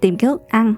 tìm 0.00 0.16
kiếm 0.16 0.30
thức 0.30 0.48
ăn. 0.48 0.74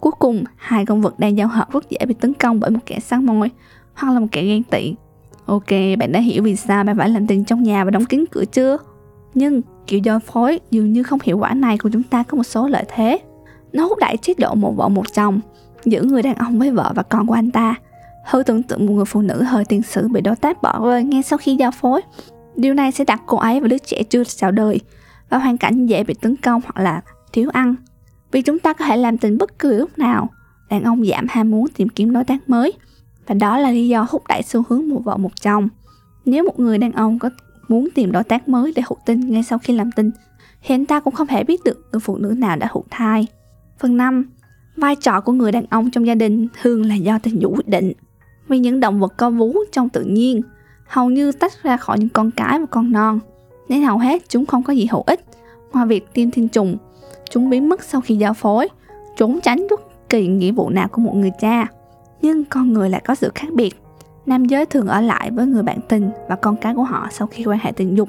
Cuối 0.00 0.12
cùng, 0.18 0.44
hai 0.56 0.86
con 0.86 1.00
vật 1.00 1.18
đang 1.18 1.36
giao 1.36 1.48
hợp 1.48 1.72
rất 1.72 1.90
dễ 1.90 1.98
bị 2.06 2.14
tấn 2.14 2.34
công 2.34 2.60
bởi 2.60 2.70
một 2.70 2.80
kẻ 2.86 3.00
săn 3.00 3.26
mồi 3.26 3.50
hoặc 3.94 4.12
là 4.12 4.20
một 4.20 4.26
kẻ 4.32 4.44
ghen 4.44 4.62
tị. 4.62 4.94
Ok, 5.46 5.70
bạn 5.98 6.12
đã 6.12 6.20
hiểu 6.20 6.42
vì 6.42 6.56
sao 6.56 6.84
bạn 6.84 6.96
phải 6.98 7.08
làm 7.08 7.26
tình 7.26 7.44
trong 7.44 7.62
nhà 7.62 7.84
và 7.84 7.90
đóng 7.90 8.04
kín 8.04 8.24
cửa 8.30 8.44
chưa? 8.52 8.78
Nhưng 9.34 9.62
kiểu 9.86 10.00
do 10.00 10.18
phối 10.18 10.60
dường 10.70 10.92
như 10.92 11.02
không 11.02 11.18
hiệu 11.22 11.38
quả 11.38 11.54
này 11.54 11.78
của 11.78 11.90
chúng 11.92 12.02
ta 12.02 12.22
có 12.22 12.36
một 12.36 12.42
số 12.42 12.68
lợi 12.68 12.84
thế. 12.88 13.18
Nó 13.72 13.86
hút 13.86 13.98
đẩy 13.98 14.16
chế 14.16 14.34
độ 14.38 14.54
một 14.54 14.76
vợ 14.76 14.88
một 14.88 15.12
chồng, 15.14 15.40
giữ 15.84 16.02
người 16.02 16.22
đàn 16.22 16.34
ông 16.34 16.58
với 16.58 16.70
vợ 16.70 16.92
và 16.94 17.02
con 17.02 17.26
của 17.26 17.34
anh 17.34 17.50
ta. 17.50 17.74
Thử 18.30 18.42
tưởng 18.42 18.62
tượng 18.62 18.86
một 18.86 18.92
người 18.92 19.04
phụ 19.04 19.22
nữ 19.22 19.42
hơi 19.42 19.64
tiền 19.64 19.82
sử 19.82 20.08
bị 20.08 20.20
đối 20.20 20.36
tác 20.36 20.62
bỏ 20.62 20.80
rơi 20.84 21.04
ngay 21.04 21.22
sau 21.22 21.38
khi 21.38 21.56
giao 21.56 21.70
phối 21.70 22.00
Điều 22.56 22.74
này 22.74 22.92
sẽ 22.92 23.04
đặt 23.04 23.22
cô 23.26 23.36
ấy 23.36 23.60
và 23.60 23.68
đứa 23.68 23.78
trẻ 23.78 24.02
chưa 24.02 24.24
chào 24.24 24.50
đời 24.50 24.80
vào 25.30 25.40
hoàn 25.40 25.56
cảnh 25.56 25.86
dễ 25.86 26.04
bị 26.04 26.14
tấn 26.14 26.36
công 26.36 26.60
hoặc 26.64 26.82
là 26.82 27.00
thiếu 27.32 27.50
ăn. 27.52 27.74
Vì 28.32 28.42
chúng 28.42 28.58
ta 28.58 28.72
có 28.72 28.84
thể 28.84 28.96
làm 28.96 29.18
tình 29.18 29.38
bất 29.38 29.58
cứ 29.58 29.78
lúc 29.78 29.98
nào, 29.98 30.28
đàn 30.70 30.84
ông 30.84 31.04
giảm 31.06 31.26
ham 31.28 31.50
muốn 31.50 31.66
tìm 31.76 31.88
kiếm 31.88 32.12
đối 32.12 32.24
tác 32.24 32.48
mới. 32.48 32.72
Và 33.26 33.34
đó 33.34 33.58
là 33.58 33.70
lý 33.70 33.88
do 33.88 34.06
thúc 34.10 34.22
đẩy 34.28 34.42
xu 34.42 34.62
hướng 34.68 34.88
một 34.88 35.00
vợ 35.04 35.16
một 35.16 35.32
chồng. 35.42 35.68
Nếu 36.24 36.44
một 36.44 36.60
người 36.60 36.78
đàn 36.78 36.92
ông 36.92 37.18
có 37.18 37.30
muốn 37.68 37.88
tìm 37.94 38.12
đối 38.12 38.24
tác 38.24 38.48
mới 38.48 38.72
để 38.76 38.82
thụ 38.86 38.96
tinh 39.06 39.30
ngay 39.30 39.42
sau 39.42 39.58
khi 39.58 39.74
làm 39.74 39.92
tinh, 39.92 40.10
thì 40.62 40.74
anh 40.74 40.86
ta 40.86 41.00
cũng 41.00 41.14
không 41.14 41.26
thể 41.26 41.44
biết 41.44 41.64
được 41.64 41.88
người 41.92 42.00
phụ 42.00 42.16
nữ 42.16 42.28
nào 42.38 42.56
đã 42.56 42.68
thụ 42.72 42.84
thai. 42.90 43.26
Phần 43.78 43.96
5. 43.96 44.30
Vai 44.76 44.96
trò 44.96 45.20
của 45.20 45.32
người 45.32 45.52
đàn 45.52 45.64
ông 45.70 45.90
trong 45.90 46.06
gia 46.06 46.14
đình 46.14 46.48
thường 46.62 46.86
là 46.86 46.94
do 46.94 47.18
tình 47.18 47.42
dục 47.42 47.52
quyết 47.56 47.68
định. 47.68 47.92
Vì 48.48 48.58
những 48.58 48.80
động 48.80 49.00
vật 49.00 49.14
có 49.16 49.30
vú 49.30 49.54
trong 49.72 49.88
tự 49.88 50.04
nhiên 50.04 50.42
hầu 50.86 51.10
như 51.10 51.32
tách 51.32 51.62
ra 51.62 51.76
khỏi 51.76 51.98
những 51.98 52.08
con 52.08 52.30
cái 52.30 52.58
và 52.58 52.66
con 52.66 52.92
non, 52.92 53.20
nên 53.68 53.82
hầu 53.82 53.98
hết 53.98 54.22
chúng 54.28 54.46
không 54.46 54.62
có 54.62 54.72
gì 54.72 54.86
hữu 54.90 55.02
ích 55.06 55.24
ngoài 55.72 55.86
việc 55.86 56.12
tiêm 56.12 56.30
tinh 56.30 56.48
trùng. 56.48 56.76
Chúng 57.30 57.50
biến 57.50 57.68
mất 57.68 57.82
sau 57.82 58.00
khi 58.00 58.16
giao 58.16 58.34
phối, 58.34 58.68
trốn 59.16 59.38
tránh 59.42 59.66
bất 59.70 60.08
kỳ 60.08 60.26
nghĩa 60.26 60.52
vụ 60.52 60.70
nào 60.70 60.88
của 60.88 61.02
một 61.02 61.14
người 61.14 61.30
cha. 61.40 61.66
Nhưng 62.22 62.44
con 62.44 62.72
người 62.72 62.90
lại 62.90 63.02
có 63.04 63.14
sự 63.14 63.30
khác 63.34 63.48
biệt. 63.52 63.80
Nam 64.26 64.44
giới 64.44 64.66
thường 64.66 64.86
ở 64.86 65.00
lại 65.00 65.30
với 65.30 65.46
người 65.46 65.62
bạn 65.62 65.78
tình 65.88 66.10
và 66.28 66.36
con 66.36 66.56
cái 66.56 66.74
của 66.74 66.84
họ 66.84 67.08
sau 67.10 67.28
khi 67.30 67.44
quan 67.44 67.58
hệ 67.62 67.72
tình 67.72 67.96
dục. 67.96 68.08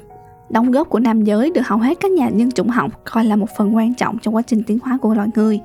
Đóng 0.49 0.71
góp 0.71 0.89
của 0.89 0.99
nam 0.99 1.23
giới 1.23 1.51
được 1.51 1.61
hầu 1.67 1.79
hết 1.79 1.97
các 1.99 2.11
nhà 2.11 2.29
nhân 2.29 2.51
chủng 2.51 2.69
học 2.69 3.01
coi 3.03 3.23
là 3.23 3.35
một 3.35 3.47
phần 3.57 3.75
quan 3.75 3.93
trọng 3.93 4.17
trong 4.19 4.35
quá 4.35 4.41
trình 4.41 4.63
tiến 4.63 4.79
hóa 4.83 4.97
của 5.01 5.13
loài 5.13 5.27
người. 5.35 5.59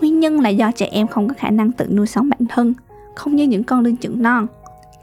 Nguyên 0.00 0.20
nhân 0.20 0.40
là 0.40 0.48
do 0.48 0.70
trẻ 0.70 0.88
em 0.92 1.06
không 1.06 1.28
có 1.28 1.34
khả 1.38 1.50
năng 1.50 1.72
tự 1.72 1.86
nuôi 1.90 2.06
sống 2.06 2.28
bản 2.28 2.40
thân, 2.48 2.74
không 3.20 3.36
như 3.36 3.44
những 3.44 3.64
con 3.64 3.80
linh 3.80 3.96
trưởng 3.96 4.22
non. 4.22 4.46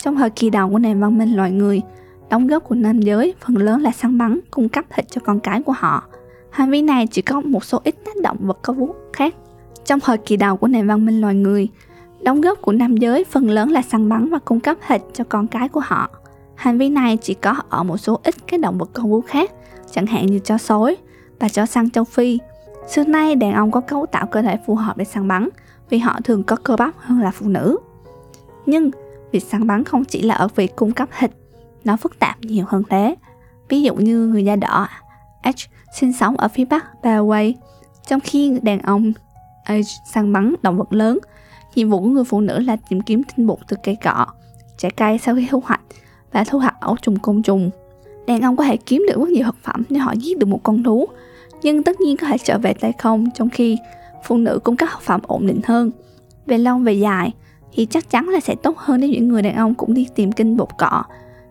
Trong 0.04 0.16
thời 0.16 0.30
kỳ 0.30 0.50
đầu 0.50 0.70
của 0.70 0.80
nền 0.80 1.00
văn 1.00 1.18
minh 1.18 1.36
loài 1.36 1.52
người, 1.52 1.82
đóng 2.30 2.48
góp 2.48 2.64
của 2.64 2.76
nam 2.76 3.00
giới 3.00 3.34
phần 3.40 3.58
lớn 3.58 3.82
là 3.82 3.92
săn 3.92 4.18
bắn, 4.18 4.40
cung 4.52 4.70
cấp 4.70 4.86
thịt 4.96 5.06
cho 5.12 5.22
con 5.26 5.40
cái 5.40 5.62
của 5.62 5.72
họ. 5.78 6.04
Hành 6.50 6.72
vi 6.72 6.82
này 6.82 7.08
chỉ 7.08 7.22
có 7.22 7.42
một 7.42 7.64
số 7.64 7.82
ít 7.84 7.96
tác 8.06 8.16
động 8.22 8.38
vật 8.40 8.60
có 8.62 8.74
vú 8.74 8.96
khác. 9.14 9.36
Trong 9.86 10.00
thời 10.00 10.18
kỳ 10.18 10.38
đầu 10.38 10.58
của 10.58 10.68
nền 10.68 10.88
văn 10.88 11.06
minh 11.06 11.22
loài 11.22 11.36
người, 11.36 11.70
đóng 12.22 12.42
góp 12.42 12.62
của 12.62 12.72
nam 12.72 12.98
giới 12.98 13.24
phần 13.24 13.50
lớn 13.50 13.72
là 13.72 13.82
săn 13.82 14.10
bắn 14.10 14.30
và 14.30 14.40
cung 14.40 14.60
cấp 14.60 14.78
thịt 14.88 15.02
cho 15.14 15.24
con 15.24 15.48
cái 15.48 15.70
của 15.70 15.82
họ. 15.86 16.10
Hành 16.56 16.78
vi 16.78 16.90
này 16.90 17.18
chỉ 17.18 17.34
có 17.34 17.56
ở 17.70 17.84
một 17.84 17.98
số 17.98 18.20
ít 18.24 18.36
các 18.48 18.60
động 18.60 18.78
vật 18.78 18.90
có 18.94 19.04
vú 19.04 19.22
khác, 19.22 19.52
chẳng 19.92 20.06
hạn 20.06 20.26
như 20.26 20.40
chó 20.40 20.58
sói 20.58 20.98
và 21.40 21.50
chó 21.50 21.66
săn 21.66 21.90
châu 21.90 22.04
Phi. 22.04 22.40
Xưa 22.88 23.04
nay 23.04 23.36
đàn 23.36 23.54
ông 23.54 23.72
có 23.72 23.82
cấu 23.82 24.06
tạo 24.06 24.28
cơ 24.28 24.42
thể 24.42 24.58
phù 24.68 24.76
hợp 24.76 24.98
để 24.98 25.06
săn 25.06 25.28
bắn 25.28 25.50
vì 25.90 25.98
họ 25.98 26.20
thường 26.24 26.44
có 26.44 26.56
cơ 26.56 26.76
bắp 26.76 26.94
hơn 26.98 27.22
là 27.22 27.32
phụ 27.32 27.48
nữ. 27.48 27.78
Nhưng 28.68 28.92
việc 29.32 29.44
săn 29.44 29.68
bắn 29.68 29.84
không 29.84 30.06
chỉ 30.06 30.22
là 30.22 30.36
ở 30.36 30.48
việc 30.56 30.76
cung 30.76 30.92
cấp 30.92 31.10
thịt, 31.20 31.32
nó 31.84 31.98
phức 31.98 32.20
tạp 32.20 32.42
nhiều 32.42 32.66
hơn 32.68 32.84
thế. 32.90 33.16
Ví 33.70 33.82
dụ 33.82 33.96
như 33.96 34.28
người 34.28 34.46
da 34.46 34.56
đỏ 34.56 34.88
H 35.44 35.50
sinh 36.00 36.14
sống 36.14 36.38
ở 36.38 36.48
phía 36.48 36.66
bắc 36.66 36.86
Paraguay, 37.04 37.56
trong 38.08 38.20
khi 38.20 38.60
đàn 38.62 38.80
ông 38.80 39.14
H 39.68 39.74
săn 40.14 40.34
bắn 40.34 40.56
động 40.62 40.78
vật 40.78 40.94
lớn. 40.94 41.20
Nhiệm 41.76 41.90
vụ 41.90 42.00
của 42.00 42.08
người 42.08 42.24
phụ 42.24 42.42
nữ 42.42 42.60
là 42.60 42.78
tìm 42.90 43.02
kiếm 43.02 43.22
tinh 43.24 43.48
bột 43.48 43.58
từ 43.68 43.78
cây 43.84 43.98
cọ, 44.04 44.26
trái 44.78 44.92
cây 44.92 45.18
sau 45.18 45.36
khi 45.36 45.48
thu 45.52 45.64
hoạch 45.66 45.82
và 46.32 46.44
thu 46.44 46.60
hoạch 46.60 46.76
ấu 46.80 46.98
trùng 47.02 47.20
côn 47.20 47.42
trùng. 47.42 47.70
Đàn 48.28 48.42
ông 48.42 48.56
có 48.56 48.64
thể 48.64 48.78
kiếm 48.78 49.06
được 49.08 49.20
rất 49.20 49.30
nhiều 49.30 49.44
thực 49.44 49.56
phẩm 49.64 49.84
nếu 49.90 50.04
họ 50.04 50.14
giết 50.18 50.38
được 50.40 50.48
một 50.48 50.60
con 50.64 50.84
thú, 50.84 51.06
nhưng 51.62 51.84
tất 51.84 52.02
nhiên 52.02 52.18
có 52.18 52.28
thể 52.28 52.38
trở 52.38 52.58
về 52.58 52.74
tay 52.74 52.94
không 52.98 53.32
trong 53.32 53.50
khi 53.50 53.78
phụ 54.24 54.38
nữ 54.38 54.60
cung 54.64 54.78
cấp 54.78 54.90
thực 54.92 55.02
phẩm 55.02 55.22
ổn 55.28 55.48
định 55.48 55.62
hơn. 55.66 55.92
Về 56.46 56.58
lâu 56.58 56.78
về 56.78 56.94
dài 56.94 57.34
thì 57.72 57.86
chắc 57.86 58.10
chắn 58.10 58.30
là 58.30 58.40
sẽ 58.40 58.56
tốt 58.56 58.78
hơn 58.78 59.02
nếu 59.02 59.10
những 59.10 59.28
người 59.28 59.42
đàn 59.42 59.56
ông 59.56 59.76
cũng 59.76 59.94
đi 59.94 60.08
tìm 60.16 60.32
kinh 60.32 60.58
bột 60.58 60.70
cọ, 60.78 61.04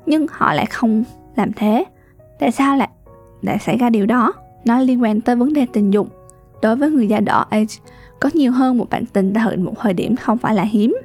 nhưng 0.06 0.26
họ 0.30 0.54
lại 0.54 0.66
không 0.66 1.04
làm 1.37 1.52
thế. 1.52 1.85
Tại 2.38 2.52
sao 2.52 2.76
lại 2.76 2.88
lại 3.42 3.58
xảy 3.58 3.76
ra 3.76 3.90
điều 3.90 4.06
đó? 4.06 4.32
Nó 4.64 4.78
liên 4.78 5.02
quan 5.02 5.20
tới 5.20 5.37
vấn 5.37 5.52
đề 5.52 5.66
tình 5.73 5.90
dục. 5.90 6.08
Đối 6.62 6.76
với 6.76 6.90
người 6.90 7.08
da 7.08 7.20
đỏ 7.20 7.44
age, 7.50 7.75
có 8.20 8.30
nhiều 8.35 8.52
hơn 8.52 8.78
một 8.78 8.90
bạn 8.90 9.06
tình 9.06 9.32
tại 9.35 9.56
một 9.56 9.73
thời 9.80 9.92
điểm 9.92 10.16
không 10.16 10.38
phải 10.38 10.54
là 10.54 10.62
hiếm. 10.62 10.96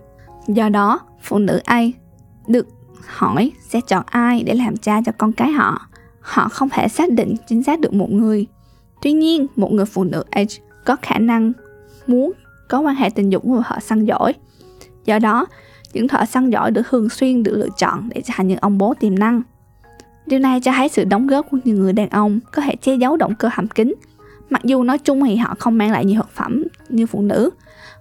Do 0.47 0.69
đó, 0.69 0.99
phụ 1.21 1.37
nữ 1.37 1.61
A 1.65 1.81
được 2.47 2.67
hỏi 3.05 3.51
sẽ 3.69 3.79
chọn 3.87 4.03
ai 4.05 4.43
để 4.43 4.53
làm 4.53 4.77
cha 4.77 5.01
cho 5.05 5.11
con 5.17 5.31
cái 5.31 5.51
họ. 5.51 5.81
Họ 6.21 6.47
không 6.49 6.69
thể 6.69 6.87
xác 6.87 7.11
định 7.11 7.35
chính 7.47 7.63
xác 7.63 7.79
được 7.79 7.93
một 7.93 8.11
người. 8.11 8.45
Tuy 9.01 9.11
nhiên, 9.11 9.47
một 9.55 9.71
người 9.71 9.85
phụ 9.85 10.03
nữ 10.03 10.23
age 10.29 10.55
có 10.85 10.95
khả 11.01 11.19
năng 11.19 11.53
muốn 12.07 12.31
có 12.69 12.79
quan 12.79 12.95
hệ 12.95 13.09
tình 13.09 13.29
dục 13.29 13.43
với 13.43 13.61
họ 13.65 13.79
săn 13.79 14.05
giỏi. 14.05 14.33
Do 15.05 15.19
đó, 15.19 15.45
những 15.93 16.07
thợ 16.07 16.25
săn 16.25 16.49
giỏi 16.49 16.71
được 16.71 16.81
thường 16.89 17.09
xuyên 17.09 17.43
được 17.43 17.55
lựa 17.55 17.69
chọn 17.77 18.09
để 18.15 18.21
trở 18.21 18.33
thành 18.37 18.47
những 18.47 18.57
ông 18.61 18.77
bố 18.77 18.93
tiềm 18.93 19.19
năng. 19.19 19.41
Điều 20.25 20.39
này 20.39 20.59
cho 20.61 20.71
thấy 20.71 20.89
sự 20.89 21.03
đóng 21.03 21.27
góp 21.27 21.45
của 21.51 21.57
những 21.63 21.79
người 21.79 21.93
đàn 21.93 22.09
ông 22.09 22.39
có 22.51 22.61
thể 22.61 22.75
che 22.75 22.95
giấu 22.95 23.17
động 23.17 23.35
cơ 23.35 23.49
hàm 23.51 23.67
kính. 23.67 23.93
Mặc 24.49 24.63
dù 24.63 24.83
nói 24.83 24.97
chung 24.97 25.25
thì 25.25 25.35
họ 25.35 25.55
không 25.59 25.77
mang 25.77 25.91
lại 25.91 26.05
nhiều 26.05 26.21
thực 26.21 26.29
phẩm 26.29 26.63
như 26.89 27.05
phụ 27.05 27.21
nữ, 27.21 27.49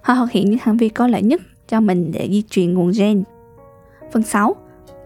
họ 0.01 0.15
thực 0.15 0.31
hiện 0.31 0.49
những 0.49 0.59
hành 0.61 0.77
vi 0.77 0.89
có 0.89 1.07
lợi 1.07 1.21
nhất 1.21 1.41
cho 1.67 1.81
mình 1.81 2.11
để 2.11 2.29
di 2.31 2.43
truyền 2.49 2.73
nguồn 2.73 2.91
gen. 2.97 3.23
Phần 4.11 4.23
6 4.23 4.55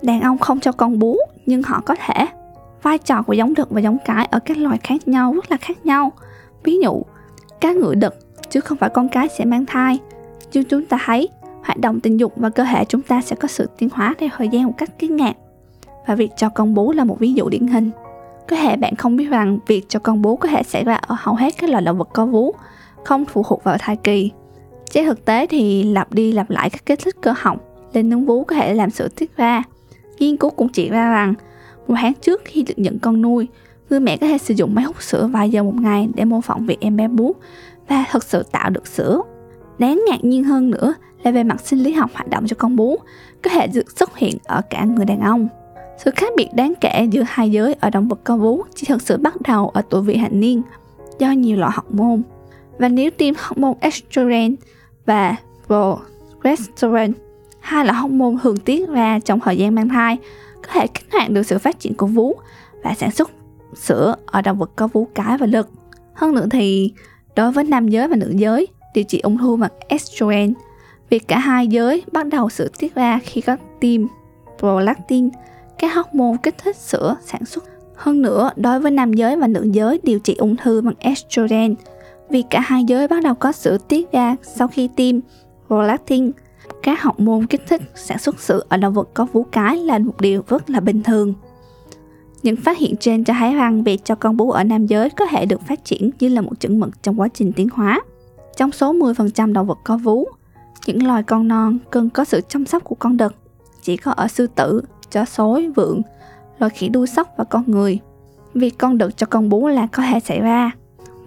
đàn 0.02 0.22
ông 0.22 0.38
không 0.38 0.60
cho 0.60 0.72
con 0.72 1.00
bú 1.00 1.18
nhưng 1.46 1.64
họ 1.64 1.82
có 1.86 1.96
thể 2.06 2.25
vai 2.82 2.98
trò 2.98 3.22
của 3.22 3.34
giống 3.34 3.54
đực 3.54 3.70
và 3.70 3.82
giống 3.82 3.98
cái 4.06 4.25
ở 4.32 4.40
các 4.40 4.58
loài 4.58 4.78
khác 4.84 5.08
nhau 5.08 5.34
rất 5.34 5.52
là 5.52 5.58
khác 5.58 5.86
nhau 5.86 6.12
ví 6.64 6.80
dụ 6.84 7.04
cá 7.62 7.72
ngựa 7.72 7.96
đực 7.96 8.16
chứ 8.50 8.60
không 8.60 8.78
phải 8.78 8.90
con 8.90 9.10
cái 9.10 9.28
sẽ 9.38 9.46
mang 9.46 9.66
thai 9.66 10.00
Như 10.54 10.64
chúng 10.64 10.86
ta 10.86 11.00
thấy 11.06 11.30
hoạt 11.65 11.77
động 11.77 12.00
tình 12.00 12.19
dục 12.19 12.34
và 12.36 12.50
cơ 12.50 12.63
thể 12.63 12.86
chúng 12.86 13.01
ta 13.01 13.22
sẽ 13.22 13.36
có 13.36 13.48
sự 13.48 13.69
tiến 13.77 13.89
hóa 13.93 14.15
theo 14.17 14.29
thời 14.38 14.50
gian 14.50 14.63
một 14.63 14.74
cách 14.77 14.89
kinh 15.00 15.15
ngạc. 15.15 15.34
Và 16.07 16.15
việc 16.15 16.31
cho 16.38 16.50
con 16.50 16.74
bú 16.74 16.91
là 16.91 17.03
một 17.03 17.19
ví 17.19 17.34
dụ 17.34 17.50
điển 17.50 17.67
hình. 17.67 17.91
Có 18.50 18.55
thể 18.55 18.77
bạn 18.77 18.95
không 18.95 19.17
biết 19.17 19.29
rằng 19.29 19.60
việc 19.67 19.86
cho 19.89 20.00
con 20.00 20.22
bú 20.22 20.36
có 20.36 20.48
thể 20.48 20.63
xảy 20.63 20.84
ra 20.84 20.95
ở 20.95 21.15
hầu 21.19 21.36
hết 21.36 21.53
các 21.57 21.69
loài 21.69 21.84
động 21.84 21.98
vật 21.98 22.10
có 22.13 22.25
vú 22.25 22.53
không 23.03 23.25
phụ 23.25 23.43
thuộc 23.48 23.63
vào 23.63 23.77
thai 23.79 23.95
kỳ. 23.95 24.31
Trên 24.91 25.05
thực 25.05 25.25
tế 25.25 25.48
thì 25.48 25.84
lặp 25.84 26.13
đi 26.13 26.31
lặp 26.31 26.50
lại 26.50 26.69
các 26.69 26.86
kích 26.86 27.00
thích 27.03 27.15
cơ 27.22 27.34
họng 27.38 27.57
lên 27.93 28.10
nướng 28.10 28.25
vú 28.25 28.43
có 28.43 28.55
thể 28.55 28.74
làm 28.74 28.89
sự 28.89 29.07
tiết 29.07 29.38
ra. 29.38 29.63
Nghiên 30.19 30.38
cứu 30.38 30.50
cũng 30.50 30.69
chỉ 30.69 30.89
ra 30.89 31.12
rằng 31.12 31.34
một 31.88 31.95
tháng 31.98 32.13
trước 32.13 32.41
khi 32.45 32.63
được 32.63 32.74
nhận 32.77 33.00
con 33.00 33.22
nuôi, 33.22 33.48
người 33.89 34.00
mẹ 34.00 34.17
có 34.17 34.27
thể 34.27 34.38
sử 34.38 34.53
dụng 34.53 34.75
máy 34.75 34.86
hút 34.86 35.01
sữa 35.01 35.29
vài 35.34 35.50
giờ 35.50 35.63
một 35.63 35.75
ngày 35.75 36.10
để 36.15 36.25
mô 36.25 36.41
phỏng 36.41 36.65
việc 36.65 36.79
em 36.79 36.98
bé 36.98 37.07
bú 37.07 37.34
và 37.88 38.05
thực 38.12 38.24
sự 38.24 38.43
tạo 38.51 38.69
được 38.69 38.88
sữa. 38.88 39.22
Đáng 39.79 40.03
ngạc 40.10 40.24
nhiên 40.24 40.43
hơn 40.43 40.69
nữa 40.69 40.93
là 41.25 41.32
về 41.32 41.44
mặt 41.44 41.62
sinh 41.62 41.79
lý 41.79 41.94
học 41.94 42.10
hoạt 42.13 42.29
động 42.29 42.48
cho 42.48 42.55
con 42.60 42.75
bú 42.75 42.98
có 43.44 43.50
thể 43.50 43.67
được 43.67 43.98
xuất 43.98 44.17
hiện 44.17 44.38
ở 44.44 44.62
cả 44.70 44.84
người 44.84 45.05
đàn 45.05 45.20
ông. 45.20 45.48
Sự 45.98 46.12
khác 46.15 46.32
biệt 46.38 46.48
đáng 46.53 46.74
kể 46.82 47.08
giữa 47.12 47.24
hai 47.27 47.51
giới 47.51 47.75
ở 47.79 47.89
động 47.89 48.08
vật 48.08 48.20
có 48.24 48.38
vú 48.38 48.62
chỉ 48.75 48.88
thực 48.88 49.01
sự 49.01 49.17
bắt 49.17 49.41
đầu 49.41 49.70
ở 49.70 49.82
tuổi 49.89 50.01
vị 50.01 50.17
thành 50.17 50.39
niên 50.39 50.62
do 51.20 51.32
nhiều 51.32 51.58
loại 51.58 51.72
hormone. 51.75 52.22
Và 52.79 52.89
nếu 52.89 53.12
tiêm 53.12 53.34
hormone 53.38 53.77
estrogen 53.79 54.55
và 55.05 55.36
progesterone 55.67 57.12
hai 57.60 57.86
loại 57.86 57.98
hormone 57.98 58.36
thường 58.44 58.58
tiết 58.58 58.89
ra 58.89 59.20
trong 59.20 59.39
thời 59.39 59.58
gian 59.58 59.75
mang 59.75 59.89
thai 59.89 60.17
có 60.62 60.70
thể 60.74 60.88
kích 60.88 61.05
hoạt 61.12 61.29
được 61.29 61.44
sự 61.44 61.58
phát 61.58 61.79
triển 61.79 61.94
của 61.94 62.08
vú 62.08 62.34
và 62.84 62.94
sản 62.94 63.12
xuất 63.12 63.32
sữa 63.75 64.15
ở 64.25 64.41
động 64.41 64.58
vật 64.58 64.72
có 64.75 64.88
vú 64.88 65.08
cái 65.15 65.38
và 65.38 65.46
lực. 65.46 65.70
Hơn 66.13 66.36
nữa 66.36 66.48
thì 66.51 66.94
đối 67.36 67.51
với 67.51 67.63
nam 67.63 67.88
giới 67.88 68.08
và 68.08 68.15
nữ 68.15 68.34
giới, 68.36 68.67
điều 68.94 69.03
trị 69.03 69.20
ung 69.20 69.38
thư 69.38 69.55
bằng 69.55 69.72
estrogen, 69.88 70.53
việc 71.15 71.27
cả 71.27 71.39
hai 71.39 71.67
giới 71.67 72.03
bắt 72.12 72.27
đầu 72.27 72.50
sự 72.50 72.72
tiết 72.79 72.95
ra 72.95 73.19
khi 73.24 73.41
có 73.41 73.57
tim 73.79 74.07
prolactin, 74.60 75.29
các 75.79 75.95
hormone 75.95 76.38
kích 76.43 76.55
thích 76.63 76.75
sữa 76.75 77.15
sản 77.25 77.45
xuất. 77.45 77.63
Hơn 77.95 78.22
nữa, 78.22 78.50
đối 78.55 78.79
với 78.79 78.91
nam 78.91 79.13
giới 79.13 79.36
và 79.36 79.48
nữ 79.48 79.67
giới 79.72 80.00
điều 80.03 80.19
trị 80.19 80.36
ung 80.38 80.55
thư 80.55 80.81
bằng 80.81 80.93
estrogen, 81.00 81.75
vì 82.29 82.43
cả 82.50 82.60
hai 82.60 82.84
giới 82.84 83.07
bắt 83.07 83.24
đầu 83.24 83.34
có 83.34 83.51
sữa 83.51 83.77
tiết 83.88 84.12
ra 84.12 84.36
sau 84.43 84.67
khi 84.67 84.89
tiêm 84.95 85.19
prolactin 85.67 86.31
các 86.84 87.01
học 87.01 87.19
môn 87.19 87.48
kích 87.48 87.62
thích 87.67 87.81
sản 87.95 88.17
xuất 88.17 88.39
sữa 88.39 88.62
ở 88.69 88.77
động 88.77 88.93
vật 88.93 89.10
có 89.13 89.27
vú 89.34 89.43
cái 89.43 89.77
là 89.77 90.00
một 90.00 90.22
điều 90.22 90.43
rất 90.48 90.69
là 90.69 90.79
bình 90.79 91.03
thường. 91.03 91.34
Những 92.43 92.55
phát 92.55 92.77
hiện 92.77 92.95
trên 93.00 93.24
cho 93.24 93.34
thấy 93.39 93.55
rằng 93.55 93.84
việc 93.84 94.05
cho 94.05 94.15
con 94.15 94.38
bú 94.38 94.51
ở 94.51 94.63
nam 94.63 94.86
giới 94.86 95.10
có 95.10 95.25
thể 95.25 95.45
được 95.45 95.62
phát 95.62 95.86
triển 95.86 96.10
như 96.19 96.27
là 96.27 96.41
một 96.41 96.60
chuẩn 96.60 96.79
mực 96.79 97.03
trong 97.03 97.19
quá 97.19 97.27
trình 97.34 97.51
tiến 97.51 97.69
hóa. 97.74 98.01
Trong 98.57 98.72
số 98.72 98.93
10% 98.93 99.53
động 99.53 99.67
vật 99.67 99.79
có 99.84 99.98
vú, 99.98 100.25
những 100.86 101.08
loài 101.08 101.24
con 101.24 101.48
non 101.48 101.77
cần 101.89 102.10
có 102.10 102.25
sự 102.25 102.42
chăm 102.42 102.65
sóc 102.65 102.84
của 102.84 102.96
con 102.96 103.18
đực. 103.18 103.36
Chỉ 103.82 103.98
có 103.98 104.12
ở 104.12 104.27
sư 104.27 104.48
tử, 104.48 104.82
chó 105.12 105.25
sói, 105.25 105.72
vượn, 105.75 106.01
loài 106.60 106.70
khỉ 106.70 106.89
đuôi 106.89 107.08
sóc 107.08 107.34
và 107.38 107.44
con 107.44 107.63
người. 107.68 108.00
Việc 108.54 108.77
con 108.77 108.98
đực 108.98 109.18
cho 109.18 109.27
con 109.27 109.50
bú 109.50 109.68
là 109.68 109.88
có 109.88 110.04
thể 110.04 110.20
xảy 110.20 110.39
ra. 110.39 110.72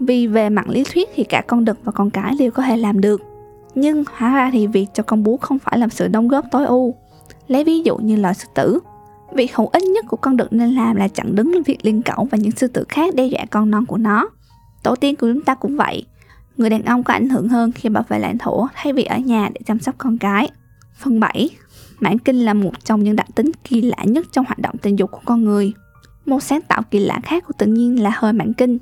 Vì 0.00 0.26
về 0.26 0.48
mặt 0.48 0.68
lý 0.68 0.84
thuyết 0.84 1.08
thì 1.14 1.24
cả 1.24 1.42
con 1.46 1.64
đực 1.64 1.78
và 1.84 1.92
con 1.92 2.10
cái 2.10 2.34
đều 2.38 2.50
có 2.50 2.62
thể 2.62 2.76
làm 2.76 3.00
được. 3.00 3.22
Nhưng 3.74 4.04
hóa 4.16 4.34
ra 4.34 4.50
thì 4.52 4.66
việc 4.66 4.86
cho 4.94 5.02
con 5.02 5.22
bú 5.22 5.36
không 5.36 5.58
phải 5.58 5.78
là 5.78 5.88
sự 5.90 6.08
đóng 6.08 6.28
góp 6.28 6.44
tối 6.50 6.66
ưu. 6.66 6.94
Lấy 7.48 7.64
ví 7.64 7.82
dụ 7.82 7.96
như 7.96 8.16
loài 8.16 8.34
sư 8.34 8.48
tử. 8.54 8.78
Việc 9.32 9.56
hữu 9.56 9.68
ích 9.72 9.82
nhất 9.82 10.04
của 10.08 10.16
con 10.16 10.36
đực 10.36 10.52
nên 10.52 10.74
làm 10.74 10.96
là 10.96 11.08
chặn 11.08 11.34
đứng 11.34 11.62
việc 11.66 11.78
liên 11.82 12.02
cẩu 12.02 12.28
và 12.30 12.38
những 12.38 12.50
sư 12.50 12.66
tử 12.66 12.84
khác 12.88 13.14
đe 13.14 13.26
dọa 13.26 13.44
con 13.50 13.70
non 13.70 13.86
của 13.86 13.96
nó. 13.96 14.28
Tổ 14.82 14.96
tiên 14.96 15.16
của 15.16 15.26
chúng 15.32 15.42
ta 15.42 15.54
cũng 15.54 15.76
vậy 15.76 16.04
người 16.58 16.70
đàn 16.70 16.84
ông 16.84 17.02
có 17.02 17.14
ảnh 17.14 17.28
hưởng 17.28 17.48
hơn 17.48 17.72
khi 17.72 17.88
bảo 17.88 18.04
vệ 18.08 18.18
lãnh 18.18 18.38
thổ 18.38 18.66
thay 18.74 18.92
vì 18.92 19.04
ở 19.04 19.18
nhà 19.18 19.48
để 19.54 19.60
chăm 19.66 19.78
sóc 19.78 19.94
con 19.98 20.18
cái 20.18 20.48
phần 20.98 21.20
7 21.20 21.50
mãn 22.00 22.18
kinh 22.18 22.44
là 22.44 22.54
một 22.54 22.84
trong 22.84 23.04
những 23.04 23.16
đặc 23.16 23.26
tính 23.34 23.50
kỳ 23.64 23.80
lạ 23.80 24.04
nhất 24.04 24.26
trong 24.32 24.44
hoạt 24.44 24.58
động 24.58 24.74
tình 24.82 24.98
dục 24.98 25.10
của 25.10 25.20
con 25.24 25.44
người 25.44 25.72
một 26.26 26.42
sáng 26.42 26.60
tạo 26.60 26.82
kỳ 26.90 26.98
lạ 26.98 27.20
khác 27.22 27.44
của 27.46 27.52
tự 27.58 27.66
nhiên 27.66 28.02
là 28.02 28.10
hơi 28.14 28.32
mãn 28.32 28.52
kinh 28.52 28.78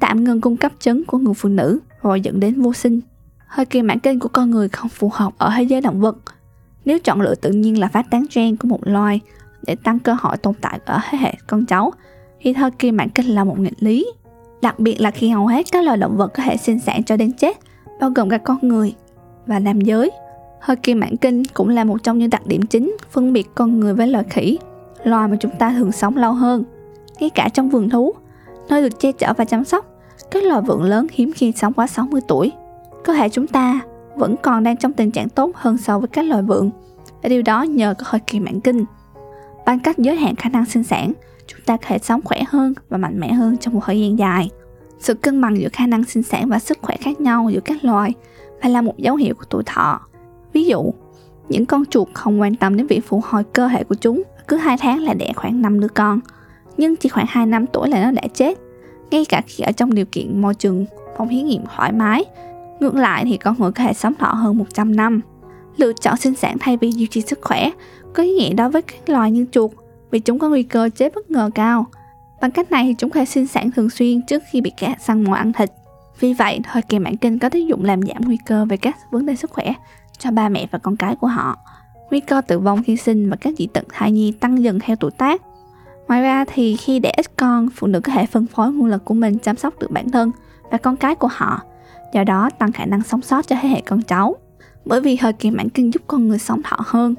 tạm 0.00 0.24
ngừng 0.24 0.40
cung 0.40 0.56
cấp 0.56 0.72
trứng 0.80 1.04
của 1.04 1.18
người 1.18 1.34
phụ 1.34 1.48
nữ 1.48 1.78
rồi 2.02 2.20
dẫn 2.20 2.40
đến 2.40 2.62
vô 2.62 2.72
sinh 2.72 3.00
hơi 3.54 3.66
kỳ 3.66 3.82
mãn 3.82 3.98
kinh 3.98 4.18
của 4.20 4.28
con 4.28 4.50
người 4.50 4.68
không 4.68 4.88
phù 4.88 5.10
hợp 5.14 5.32
ở 5.38 5.52
thế 5.56 5.62
giới 5.62 5.80
động 5.80 6.00
vật. 6.00 6.16
Nếu 6.84 6.98
chọn 6.98 7.20
lựa 7.20 7.34
tự 7.34 7.50
nhiên 7.50 7.78
là 7.78 7.88
phát 7.88 8.10
tán 8.10 8.26
gen 8.34 8.56
của 8.56 8.68
một 8.68 8.80
loài 8.82 9.20
để 9.62 9.76
tăng 9.76 9.98
cơ 9.98 10.16
hội 10.20 10.36
tồn 10.36 10.54
tại 10.60 10.80
ở 10.84 11.00
thế 11.10 11.18
hệ 11.18 11.34
con 11.46 11.66
cháu, 11.66 11.92
thì 12.40 12.52
thời 12.52 12.70
kỳ 12.70 12.92
mãn 12.92 13.08
kinh 13.08 13.26
là 13.26 13.44
một 13.44 13.58
nghịch 13.58 13.82
lý. 13.82 14.06
Đặc 14.64 14.78
biệt 14.78 15.00
là 15.00 15.10
khi 15.10 15.28
hầu 15.28 15.46
hết 15.46 15.66
các 15.72 15.84
loài 15.84 15.96
động 15.96 16.16
vật 16.16 16.32
có 16.34 16.42
thể 16.42 16.56
sinh 16.56 16.78
sản 16.78 17.04
cho 17.04 17.16
đến 17.16 17.32
chết, 17.32 17.58
bao 18.00 18.10
gồm 18.10 18.28
cả 18.28 18.38
con 18.38 18.58
người 18.62 18.94
và 19.46 19.58
nam 19.58 19.80
giới. 19.80 20.10
Thời 20.66 20.76
kỳ 20.76 20.94
mãn 20.94 21.16
kinh 21.16 21.42
cũng 21.44 21.68
là 21.68 21.84
một 21.84 22.02
trong 22.02 22.18
những 22.18 22.30
đặc 22.30 22.46
điểm 22.46 22.66
chính 22.66 22.96
phân 23.10 23.32
biệt 23.32 23.50
con 23.54 23.80
người 23.80 23.94
với 23.94 24.06
loài 24.06 24.24
khỉ, 24.30 24.58
loài 25.04 25.28
mà 25.28 25.36
chúng 25.40 25.50
ta 25.58 25.74
thường 25.78 25.92
sống 25.92 26.16
lâu 26.16 26.32
hơn. 26.32 26.64
Ngay 27.20 27.30
cả 27.30 27.48
trong 27.54 27.70
vườn 27.70 27.90
thú, 27.90 28.12
nơi 28.68 28.82
được 28.82 29.00
che 29.00 29.12
chở 29.12 29.32
và 29.36 29.44
chăm 29.44 29.64
sóc, 29.64 29.86
các 30.30 30.44
loài 30.44 30.62
vượn 30.62 30.82
lớn 30.82 31.06
hiếm 31.12 31.32
khi 31.32 31.52
sống 31.56 31.72
quá 31.72 31.86
60 31.86 32.20
tuổi 32.28 32.52
có 33.04 33.12
thể 33.12 33.28
chúng 33.28 33.46
ta 33.46 33.80
vẫn 34.16 34.36
còn 34.42 34.64
đang 34.64 34.76
trong 34.76 34.92
tình 34.92 35.10
trạng 35.10 35.28
tốt 35.28 35.50
hơn 35.54 35.78
so 35.78 35.98
với 35.98 36.08
các 36.08 36.24
loài 36.24 36.42
vượn 36.42 36.70
và 37.22 37.28
điều 37.28 37.42
đó 37.42 37.62
nhờ 37.62 37.94
có 37.98 38.04
thời 38.10 38.20
kỳ 38.20 38.40
mãn 38.40 38.60
kinh 38.60 38.84
bằng 39.66 39.80
cách 39.80 39.98
giới 39.98 40.16
hạn 40.16 40.36
khả 40.36 40.48
năng 40.48 40.64
sinh 40.64 40.84
sản 40.84 41.12
chúng 41.46 41.60
ta 41.66 41.76
có 41.76 41.82
thể 41.86 41.98
sống 41.98 42.20
khỏe 42.24 42.42
hơn 42.48 42.74
và 42.88 42.98
mạnh 42.98 43.20
mẽ 43.20 43.32
hơn 43.32 43.56
trong 43.56 43.74
một 43.74 43.80
thời 43.84 44.00
gian 44.00 44.18
dài 44.18 44.50
sự 44.98 45.14
cân 45.14 45.40
bằng 45.40 45.60
giữa 45.60 45.68
khả 45.72 45.86
năng 45.86 46.04
sinh 46.04 46.22
sản 46.22 46.48
và 46.48 46.58
sức 46.58 46.78
khỏe 46.82 46.96
khác 46.96 47.20
nhau 47.20 47.50
giữa 47.52 47.60
các 47.60 47.84
loài 47.84 48.12
phải 48.62 48.70
là 48.70 48.82
một 48.82 48.98
dấu 48.98 49.16
hiệu 49.16 49.34
của 49.34 49.44
tuổi 49.50 49.62
thọ 49.66 50.00
ví 50.52 50.64
dụ 50.64 50.92
những 51.48 51.66
con 51.66 51.86
chuột 51.86 52.08
không 52.14 52.40
quan 52.40 52.56
tâm 52.56 52.76
đến 52.76 52.86
việc 52.86 53.06
phục 53.06 53.24
hồi 53.24 53.44
cơ 53.44 53.68
thể 53.68 53.84
của 53.84 53.94
chúng 53.94 54.22
cứ 54.48 54.56
2 54.56 54.76
tháng 54.76 54.98
là 54.98 55.14
đẻ 55.14 55.32
khoảng 55.36 55.62
5 55.62 55.80
đứa 55.80 55.88
con. 55.88 56.20
Nhưng 56.76 56.96
chỉ 56.96 57.08
khoảng 57.08 57.26
2 57.28 57.46
năm 57.46 57.66
tuổi 57.66 57.88
là 57.88 58.04
nó 58.04 58.10
đã 58.10 58.22
chết. 58.34 58.58
Ngay 59.10 59.24
cả 59.24 59.42
khi 59.46 59.64
ở 59.64 59.72
trong 59.72 59.94
điều 59.94 60.04
kiện 60.12 60.42
môi 60.42 60.54
trường 60.54 60.86
phòng 61.16 61.28
thí 61.28 61.42
nghiệm 61.42 61.62
thoải 61.76 61.92
mái, 61.92 62.24
ngược 62.80 62.94
lại 62.94 63.24
thì 63.24 63.36
con 63.36 63.54
người 63.58 63.72
có 63.72 63.84
thể 63.84 63.92
sống 63.92 64.14
thọ 64.14 64.26
hơn 64.26 64.58
100 64.58 64.96
năm. 64.96 65.20
Lựa 65.76 65.92
chọn 65.92 66.16
sinh 66.16 66.34
sản 66.34 66.56
thay 66.60 66.76
vì 66.76 66.92
duy 66.92 67.06
trì 67.06 67.20
sức 67.20 67.38
khỏe 67.42 67.70
có 68.14 68.22
ý 68.22 68.32
nghĩa 68.32 68.54
đối 68.54 68.70
với 68.70 68.82
các 68.82 69.08
loài 69.08 69.30
như 69.30 69.46
chuột 69.52 69.70
vì 70.14 70.20
chúng 70.20 70.38
có 70.38 70.48
nguy 70.48 70.62
cơ 70.62 70.88
chết 70.96 71.14
bất 71.14 71.30
ngờ 71.30 71.50
cao. 71.54 71.86
Bằng 72.40 72.50
cách 72.50 72.70
này 72.70 72.84
thì 72.84 72.94
chúng 72.98 73.10
có 73.10 73.20
thể 73.20 73.24
sinh 73.24 73.46
sản 73.46 73.70
thường 73.70 73.90
xuyên 73.90 74.22
trước 74.22 74.42
khi 74.50 74.60
bị 74.60 74.72
kẻ 74.76 74.94
săn 75.00 75.24
mồi 75.24 75.38
ăn 75.38 75.52
thịt. 75.52 75.70
Vì 76.20 76.34
vậy, 76.34 76.60
thời 76.64 76.82
kỳ 76.82 76.98
mãn 76.98 77.16
kinh 77.16 77.38
có 77.38 77.48
tác 77.48 77.58
dụng 77.66 77.84
làm 77.84 78.02
giảm 78.02 78.22
nguy 78.24 78.38
cơ 78.46 78.64
về 78.64 78.76
các 78.76 78.96
vấn 79.10 79.26
đề 79.26 79.36
sức 79.36 79.50
khỏe 79.50 79.74
cho 80.18 80.30
ba 80.30 80.48
mẹ 80.48 80.66
và 80.70 80.78
con 80.78 80.96
cái 80.96 81.16
của 81.16 81.26
họ. 81.26 81.58
Nguy 82.10 82.20
cơ 82.20 82.40
tử 82.40 82.58
vong 82.58 82.82
khi 82.82 82.96
sinh 82.96 83.30
và 83.30 83.36
các 83.36 83.54
dị 83.58 83.66
tật 83.66 83.84
thai 83.92 84.12
nhi 84.12 84.32
tăng 84.32 84.62
dần 84.62 84.78
theo 84.80 84.96
tuổi 84.96 85.10
tác. 85.10 85.42
Ngoài 86.08 86.22
ra 86.22 86.44
thì 86.54 86.76
khi 86.76 86.98
đẻ 86.98 87.12
ít 87.16 87.36
con, 87.36 87.68
phụ 87.74 87.86
nữ 87.86 88.00
có 88.00 88.12
thể 88.12 88.26
phân 88.26 88.46
phối 88.46 88.72
nguồn 88.72 88.86
lực 88.86 89.04
của 89.04 89.14
mình 89.14 89.38
chăm 89.38 89.56
sóc 89.56 89.78
được 89.78 89.90
bản 89.90 90.10
thân 90.10 90.30
và 90.70 90.78
con 90.78 90.96
cái 90.96 91.14
của 91.14 91.28
họ, 91.32 91.62
do 92.12 92.24
đó 92.24 92.50
tăng 92.58 92.72
khả 92.72 92.86
năng 92.86 93.02
sống 93.02 93.22
sót 93.22 93.46
cho 93.46 93.56
thế 93.62 93.68
hệ 93.68 93.80
con 93.80 94.02
cháu. 94.02 94.36
Bởi 94.84 95.00
vì 95.00 95.16
thời 95.16 95.32
kỳ 95.32 95.50
mãn 95.50 95.68
kinh 95.68 95.92
giúp 95.92 96.02
con 96.06 96.28
người 96.28 96.38
sống 96.38 96.62
thọ 96.62 96.76
hơn, 96.78 97.14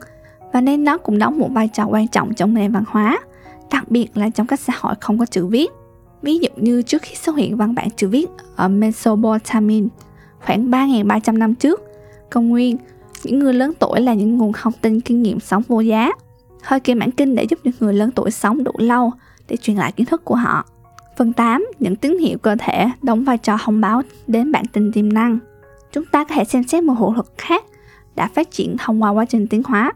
và 0.56 0.62
nên 0.62 0.84
nó 0.84 0.98
cũng 0.98 1.20
đóng 1.20 1.40
một 1.40 1.50
vai 1.52 1.68
trò 1.68 1.86
quan 1.86 2.08
trọng 2.08 2.34
trong 2.34 2.54
nền 2.54 2.72
văn 2.72 2.84
hóa, 2.88 3.20
đặc 3.72 3.92
biệt 3.92 4.08
là 4.18 4.30
trong 4.30 4.48
các 4.48 4.60
xã 4.60 4.74
hội 4.80 4.94
không 5.02 5.20
có 5.20 5.26
chữ 5.26 5.46
viết. 5.46 5.72
Ví 6.22 6.38
dụ 6.38 6.50
như 6.56 6.82
trước 6.82 7.02
khi 7.02 7.16
xuất 7.16 7.36
hiện 7.38 7.58
văn 7.58 7.76
bản 7.76 7.88
chữ 7.96 8.08
viết 8.08 8.30
ở 8.56 8.68
Mesopotamia 8.68 9.84
khoảng 10.46 10.72
3.300 10.72 11.38
năm 11.38 11.56
trước, 11.56 11.82
công 12.30 12.50
nguyên, 12.50 12.78
những 13.24 13.40
người 13.40 13.54
lớn 13.54 13.72
tuổi 13.80 14.02
là 14.02 14.14
những 14.14 14.38
nguồn 14.38 14.52
thông 14.54 14.74
tin 14.82 15.02
kinh 15.02 15.22
nghiệm 15.22 15.40
sống 15.40 15.64
vô 15.68 15.80
giá. 15.80 16.12
Hơi 16.62 16.80
kỳ 16.80 16.94
mãn 16.94 17.12
kinh 17.12 17.36
để 17.36 17.44
giúp 17.50 17.60
những 17.64 17.74
người 17.80 17.94
lớn 17.94 18.12
tuổi 18.12 18.32
sống 18.32 18.64
đủ 18.64 18.72
lâu 18.78 19.12
để 19.48 19.58
truyền 19.58 19.78
lại 19.78 19.92
kiến 19.92 20.06
thức 20.06 20.26
của 20.26 20.36
họ. 20.36 20.66
Phần 21.18 21.34
8. 21.34 21.66
Những 21.80 21.96
tín 21.96 22.18
hiệu 22.18 22.38
cơ 22.38 22.56
thể 22.60 22.90
đóng 23.02 23.24
vai 23.24 23.38
trò 23.38 23.58
thông 23.64 23.82
báo 23.82 24.02
đến 24.28 24.52
bản 24.52 24.66
tin 24.68 24.92
tiềm 24.92 25.14
năng. 25.14 25.40
Chúng 25.92 26.06
ta 26.06 26.24
có 26.24 26.36
thể 26.36 26.44
xem 26.44 26.64
xét 26.64 26.84
một 26.84 26.94
hộ 26.94 27.14
thuật 27.16 27.28
khác 27.38 27.66
đã 28.16 28.28
phát 28.28 28.52
triển 28.52 28.76
thông 28.80 29.04
qua 29.04 29.10
quá 29.10 29.26
trình 29.26 29.48
tiến 29.48 29.64
hóa 29.66 29.92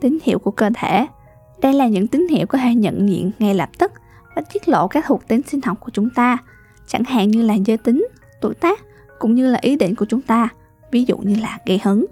tín 0.00 0.18
hiệu 0.22 0.38
của 0.38 0.50
cơ 0.50 0.70
thể. 0.74 1.06
Đây 1.62 1.72
là 1.72 1.86
những 1.86 2.06
tín 2.06 2.26
hiệu 2.28 2.46
có 2.46 2.58
thể 2.58 2.74
nhận 2.74 3.08
diện 3.08 3.30
ngay 3.38 3.54
lập 3.54 3.68
tức 3.78 3.92
và 4.36 4.42
tiết 4.52 4.68
lộ 4.68 4.88
các 4.88 5.04
thuộc 5.06 5.28
tính 5.28 5.42
sinh 5.46 5.60
học 5.64 5.80
của 5.80 5.90
chúng 5.92 6.10
ta, 6.10 6.38
chẳng 6.86 7.04
hạn 7.04 7.28
như 7.28 7.42
là 7.42 7.54
giới 7.54 7.76
tính, 7.76 8.06
tuổi 8.40 8.54
tác 8.54 8.80
cũng 9.18 9.34
như 9.34 9.50
là 9.50 9.58
ý 9.62 9.76
định 9.76 9.94
của 9.94 10.06
chúng 10.08 10.20
ta, 10.20 10.48
ví 10.90 11.04
dụ 11.04 11.16
như 11.16 11.36
là 11.42 11.58
gây 11.66 11.80
hứng. 11.84 12.06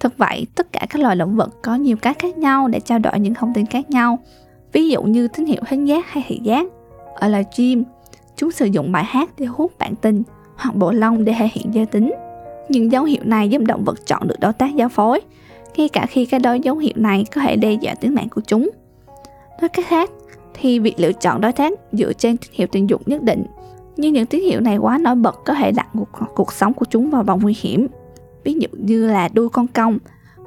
Thực 0.00 0.18
vậy, 0.18 0.46
tất 0.54 0.72
cả 0.72 0.86
các 0.90 1.02
loài 1.02 1.16
động 1.16 1.36
vật 1.36 1.50
có 1.62 1.74
nhiều 1.74 1.96
cách 1.96 2.18
khác 2.18 2.38
nhau 2.38 2.68
để 2.68 2.80
trao 2.80 2.98
đổi 2.98 3.20
những 3.20 3.34
thông 3.34 3.54
tin 3.54 3.66
khác 3.66 3.90
nhau. 3.90 4.18
Ví 4.72 4.88
dụ 4.88 5.02
như 5.02 5.28
tín 5.28 5.46
hiệu 5.46 5.62
thính 5.68 5.88
giác 5.88 6.12
hay 6.12 6.24
thị 6.28 6.40
giác. 6.42 6.66
Ở 7.14 7.28
loài 7.28 7.44
chim, 7.52 7.84
chúng 8.36 8.52
sử 8.52 8.66
dụng 8.66 8.92
bài 8.92 9.04
hát 9.04 9.30
để 9.38 9.46
hút 9.46 9.72
bản 9.78 9.94
tin 9.94 10.22
hoặc 10.56 10.76
bộ 10.76 10.92
lông 10.92 11.24
để 11.24 11.34
thể 11.38 11.48
hiện 11.52 11.74
giới 11.74 11.86
tính. 11.86 12.12
Những 12.68 12.92
dấu 12.92 13.04
hiệu 13.04 13.22
này 13.24 13.48
giúp 13.48 13.62
động 13.66 13.84
vật 13.84 14.06
chọn 14.06 14.28
được 14.28 14.40
đối 14.40 14.52
tác 14.52 14.74
giao 14.74 14.88
phối 14.88 15.20
ngay 15.76 15.88
cả 15.88 16.06
khi 16.06 16.26
cái 16.26 16.40
đối 16.40 16.60
dấu 16.60 16.76
hiệu 16.76 16.92
này 16.96 17.24
có 17.34 17.40
thể 17.40 17.56
đe 17.56 17.72
dọa 17.72 17.94
tính 17.94 18.14
mạng 18.14 18.28
của 18.28 18.40
chúng. 18.46 18.70
Nói 19.60 19.68
cách 19.68 19.86
khác, 19.88 20.10
thì 20.54 20.78
việc 20.78 21.00
lựa 21.00 21.12
chọn 21.12 21.40
đối 21.40 21.52
tác 21.52 21.72
dựa 21.92 22.12
trên 22.12 22.36
tín 22.36 22.50
hiệu 22.52 22.66
tình 22.72 22.90
dục 22.90 23.08
nhất 23.08 23.22
định, 23.22 23.44
nhưng 23.96 24.12
những 24.12 24.26
tín 24.26 24.42
hiệu 24.42 24.60
này 24.60 24.76
quá 24.76 24.98
nổi 24.98 25.14
bật 25.14 25.36
có 25.44 25.54
thể 25.54 25.72
đặt 25.72 25.88
cuộc, 25.94 26.08
cuộc 26.34 26.52
sống 26.52 26.74
của 26.74 26.86
chúng 26.90 27.10
vào 27.10 27.22
vòng 27.22 27.40
nguy 27.42 27.56
hiểm. 27.60 27.86
Ví 28.44 28.54
dụ 28.54 28.68
như 28.72 29.06
là 29.06 29.28
đuôi 29.28 29.48
con 29.48 29.66
công, 29.66 29.98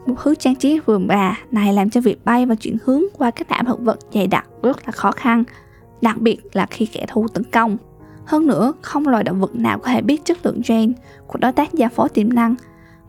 một 0.06 0.16
thứ 0.24 0.36
trang 0.36 0.56
trí 0.56 0.80
vườn 0.80 1.08
bà 1.08 1.40
này 1.52 1.74
làm 1.74 1.90
cho 1.90 2.02
việc 2.02 2.26
bay 2.26 2.46
và 2.46 2.56
chuyển 2.56 2.78
hướng 2.86 3.04
qua 3.18 3.32
các 3.32 3.50
đạm 3.50 3.66
thực 3.66 3.80
vật 3.80 4.00
dày 4.14 4.28
đặc 4.28 4.46
rất 4.64 4.78
là 4.86 4.92
khó 4.92 5.12
khăn, 5.12 5.44
đặc 6.02 6.22
biệt 6.22 6.38
là 6.54 6.66
khi 6.66 6.86
kẻ 6.86 7.06
thù 7.08 7.28
tấn 7.28 7.44
công. 7.44 7.78
Hơn 8.26 8.48
nữa, 8.48 8.74
không 8.82 9.08
loài 9.08 9.24
động 9.24 9.40
vật 9.40 9.56
nào 9.56 9.80
có 9.80 9.88
thể 9.88 10.02
biết 10.02 10.26
chất 10.26 10.46
lượng 10.46 10.62
gen 10.68 10.94
của 11.28 11.40
đối 11.42 11.52
tác 11.52 11.74
gia 11.74 11.88
phó 11.88 12.08
tiềm 12.08 12.34
năng 12.34 12.56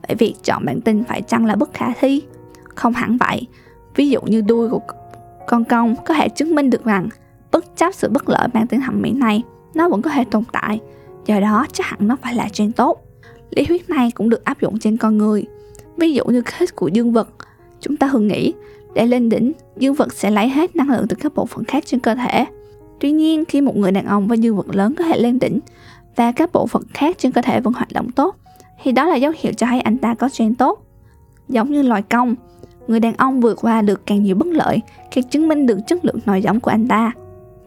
Vậy 0.08 0.16
việc 0.16 0.34
chọn 0.44 0.64
bản 0.64 0.80
tin 0.80 1.04
phải 1.04 1.22
chăng 1.22 1.46
là 1.46 1.54
bất 1.54 1.74
khả 1.74 1.92
thi? 2.00 2.22
Không 2.74 2.92
hẳn 2.92 3.16
vậy. 3.16 3.46
Ví 3.96 4.10
dụ 4.10 4.20
như 4.22 4.40
đuôi 4.40 4.68
của 4.68 4.80
con 5.46 5.64
công 5.64 5.94
có 6.04 6.14
thể 6.14 6.28
chứng 6.28 6.54
minh 6.54 6.70
được 6.70 6.84
rằng 6.84 7.08
bất 7.52 7.76
chấp 7.76 7.94
sự 7.94 8.08
bất 8.08 8.28
lợi 8.28 8.48
mang 8.54 8.66
tính 8.66 8.80
thẩm 8.80 9.02
mỹ 9.02 9.12
này, 9.12 9.42
nó 9.74 9.88
vẫn 9.88 10.02
có 10.02 10.10
thể 10.10 10.24
tồn 10.24 10.44
tại. 10.52 10.80
Do 11.26 11.40
đó 11.40 11.66
chắc 11.72 11.86
hẳn 11.86 12.08
nó 12.08 12.16
phải 12.22 12.34
là 12.34 12.48
gen 12.58 12.72
tốt. 12.72 13.06
Lý 13.50 13.64
thuyết 13.64 13.90
này 13.90 14.10
cũng 14.14 14.28
được 14.28 14.44
áp 14.44 14.60
dụng 14.60 14.78
trên 14.78 14.96
con 14.96 15.18
người. 15.18 15.44
Ví 15.96 16.12
dụ 16.12 16.24
như 16.24 16.42
kết 16.42 16.76
của 16.76 16.88
dương 16.88 17.12
vật, 17.12 17.28
chúng 17.80 17.96
ta 17.96 18.08
thường 18.12 18.28
nghĩ 18.28 18.52
để 18.94 19.06
lên 19.06 19.28
đỉnh, 19.28 19.52
dương 19.76 19.94
vật 19.94 20.12
sẽ 20.12 20.30
lấy 20.30 20.48
hết 20.48 20.76
năng 20.76 20.90
lượng 20.90 21.06
từ 21.08 21.16
các 21.20 21.34
bộ 21.34 21.46
phận 21.46 21.64
khác 21.64 21.84
trên 21.86 22.00
cơ 22.00 22.14
thể. 22.14 22.46
Tuy 23.00 23.12
nhiên, 23.12 23.44
khi 23.44 23.60
một 23.60 23.76
người 23.76 23.92
đàn 23.92 24.06
ông 24.06 24.28
với 24.28 24.38
dương 24.38 24.56
vật 24.56 24.66
lớn 24.72 24.94
có 24.98 25.04
thể 25.04 25.18
lên 25.18 25.38
đỉnh 25.38 25.60
và 26.16 26.32
các 26.32 26.52
bộ 26.52 26.66
phận 26.66 26.82
khác 26.94 27.16
trên 27.18 27.32
cơ 27.32 27.42
thể 27.42 27.60
vẫn 27.60 27.72
hoạt 27.72 27.92
động 27.92 28.10
tốt, 28.10 28.36
thì 28.82 28.92
đó 28.92 29.06
là 29.06 29.16
dấu 29.16 29.32
hiệu 29.38 29.52
cho 29.52 29.66
thấy 29.66 29.80
anh 29.80 29.98
ta 29.98 30.14
có 30.14 30.28
gen 30.38 30.54
tốt. 30.54 30.82
Giống 31.48 31.72
như 31.72 31.82
loài 31.82 32.02
công, 32.02 32.34
người 32.86 33.00
đàn 33.00 33.14
ông 33.16 33.40
vượt 33.40 33.58
qua 33.60 33.82
được 33.82 34.06
càng 34.06 34.22
nhiều 34.22 34.36
bất 34.36 34.46
lợi 34.46 34.80
khi 35.10 35.22
chứng 35.22 35.48
minh 35.48 35.66
được 35.66 35.78
chất 35.86 36.04
lượng 36.04 36.18
nòi 36.26 36.42
giống 36.42 36.60
của 36.60 36.70
anh 36.70 36.88
ta. 36.88 37.12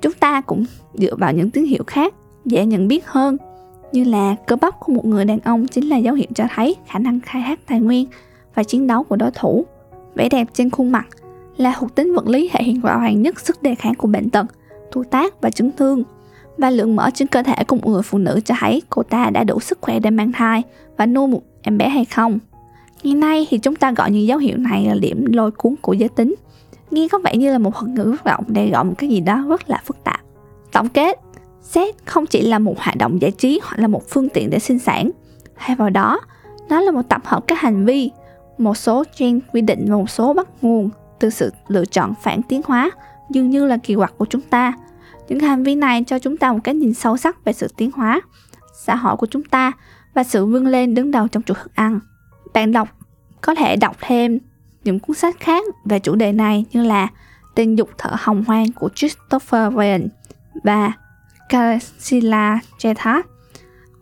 Chúng 0.02 0.14
ta 0.14 0.42
cũng 0.42 0.66
dựa 0.94 1.16
vào 1.16 1.34
những 1.34 1.50
tín 1.50 1.66
hiệu 1.66 1.84
khác 1.88 2.14
dễ 2.46 2.66
nhận 2.66 2.88
biết 2.88 3.08
hơn 3.08 3.38
như 3.92 4.04
là 4.04 4.36
cơ 4.48 4.56
bắp 4.56 4.80
của 4.80 4.94
một 4.94 5.06
người 5.06 5.26
đàn 5.26 5.40
ông 5.40 5.68
chính 5.68 5.90
là 5.90 5.98
dấu 5.98 6.16
hiệu 6.16 6.28
cho 6.36 6.44
thấy 6.56 6.76
khả 6.88 7.00
năng 7.00 7.20
khai 7.20 7.44
thác 7.46 7.60
tài 7.68 7.80
nguyên 7.80 8.08
và 8.56 8.64
chiến 8.64 8.88
đấu 8.88 9.04
của 9.04 9.16
đối 9.16 9.32
thủ. 9.32 9.66
Vẻ 10.16 10.30
đẹp 10.30 10.48
trên 10.54 10.70
khuôn 10.70 10.92
mặt 10.92 11.08
là 11.58 11.76
thuộc 11.80 11.96
tính 11.96 12.16
vật 12.16 12.28
lý 12.28 12.50
thể 12.54 12.64
hiện 12.64 12.82
rõ 12.82 13.00
ràng 13.00 13.22
nhất 13.22 13.40
sức 13.40 13.64
đề 13.64 13.76
kháng 13.76 13.96
của 13.96 14.08
bệnh 14.08 14.30
tật, 14.30 14.46
tuổi 14.92 15.06
tác 15.06 15.42
và 15.42 15.50
chấn 15.50 15.72
thương 15.72 16.04
và 16.58 16.70
lượng 16.70 16.96
mỡ 16.96 17.10
trên 17.14 17.28
cơ 17.28 17.44
thể 17.44 17.64
của 17.68 17.76
một 17.76 17.88
người 17.88 18.02
phụ 18.02 18.18
nữ 18.18 18.40
cho 18.46 18.56
thấy 18.60 18.82
cô 18.90 19.04
ta 19.04 19.30
đã 19.30 19.44
đủ 19.44 19.60
sức 19.60 19.78
khỏe 19.82 20.00
để 20.00 20.10
mang 20.10 20.32
thai 20.32 20.64
và 20.98 21.06
nuôi 21.06 21.28
một 21.28 21.42
em 21.62 21.78
bé 21.78 21.90
hay 21.90 22.06
không. 22.06 22.40
Ngày 23.04 23.14
nay 23.14 23.48
thì 23.50 23.58
chúng 23.58 23.76
ta 23.76 23.92
gọi 23.92 24.12
những 24.12 24.28
dấu 24.28 24.38
hiệu 24.38 24.58
này 24.58 24.86
là 24.86 24.96
điểm 25.02 25.26
lôi 25.34 25.52
cuốn 25.52 25.76
của 25.82 25.94
giới 25.94 26.10
tính. 26.10 26.36
Nghe 26.92 27.08
có 27.12 27.20
vẻ 27.24 27.38
như 27.38 27.52
là 27.52 27.58
một 27.58 27.76
thuật 27.76 27.92
ngữ 27.92 28.04
rất 28.12 28.24
rộng 28.26 28.44
để 28.48 28.70
gọi 28.70 28.84
một 28.84 28.94
cái 28.98 29.10
gì 29.10 29.20
đó 29.20 29.46
rất 29.50 29.70
là 29.70 29.82
phức 29.86 30.04
tạp. 30.04 30.20
Tổng 30.72 30.90
kết, 30.90 31.20
sex 31.62 31.96
không 32.06 32.26
chỉ 32.26 32.42
là 32.42 32.60
một 32.60 32.80
hoạt 32.80 32.98
động 32.98 33.22
giải 33.22 33.32
trí 33.32 33.60
hoặc 33.64 33.80
là 33.80 33.88
một 33.88 34.10
phương 34.10 34.30
tiện 34.30 34.50
để 34.50 34.60
sinh 34.60 34.80
sản. 34.80 35.12
Thay 35.56 35.76
vào 35.76 35.90
đó, 35.90 36.20
nó 36.70 36.82
là 36.82 36.92
một 36.92 37.02
tập 37.10 37.22
hợp 37.26 37.48
các 37.48 37.60
hành 37.62 37.86
vi, 37.86 38.12
một 38.58 38.78
số 38.78 39.04
gen 39.18 39.40
quy 39.54 39.62
định 39.62 39.86
và 39.90 39.96
một 39.96 40.10
số 40.10 40.34
bắt 40.34 40.48
nguồn 40.62 40.90
từ 41.20 41.30
sự 41.30 41.52
lựa 41.68 41.86
chọn 41.86 42.14
phản 42.22 42.42
tiến 42.42 42.62
hóa 42.66 42.92
dường 43.30 43.50
như 43.50 43.66
là 43.66 43.78
kỳ 43.78 43.96
quặc 43.96 44.14
của 44.18 44.26
chúng 44.26 44.42
ta 44.42 44.74
những 45.28 45.40
hành 45.40 45.64
vi 45.64 45.76
này 45.76 46.04
cho 46.08 46.20
chúng 46.20 46.38
ta 46.38 46.52
một 46.52 46.60
cái 46.64 46.76
nhìn 46.76 46.94
sâu 46.94 47.18
sắc 47.18 47.46
về 47.46 47.54
sự 47.54 47.68
tiến 47.78 47.92
hóa, 47.92 48.22
xã 48.74 48.96
hội 48.96 49.18
của 49.18 49.28
chúng 49.28 49.44
ta 49.44 49.72
và 50.14 50.24
sự 50.24 50.46
vươn 50.46 50.68
lên 50.68 50.96
đứng 50.96 51.12
đầu 51.12 51.28
trong 51.28 51.44
chuỗi 51.44 51.58
thức 51.64 51.76
ăn. 51.76 52.00
Bạn 52.54 52.72
đọc 52.72 52.88
có 53.42 53.56
thể 53.56 53.76
đọc 53.76 53.98
thêm 54.02 54.40
những 54.84 55.00
cuốn 55.00 55.16
sách 55.16 55.40
khác 55.40 55.66
về 55.86 56.00
chủ 56.00 56.16
đề 56.16 56.32
này 56.32 56.66
như 56.72 56.84
là 56.84 57.08
Tình 57.56 57.78
dục 57.78 57.90
thở 57.98 58.12
hồng 58.20 58.44
hoang 58.48 58.72
của 58.72 58.90
Christopher 58.96 59.74
Wren 59.74 60.08
và 60.64 60.92
Karsila 61.50 62.60
Jethat. 62.80 63.22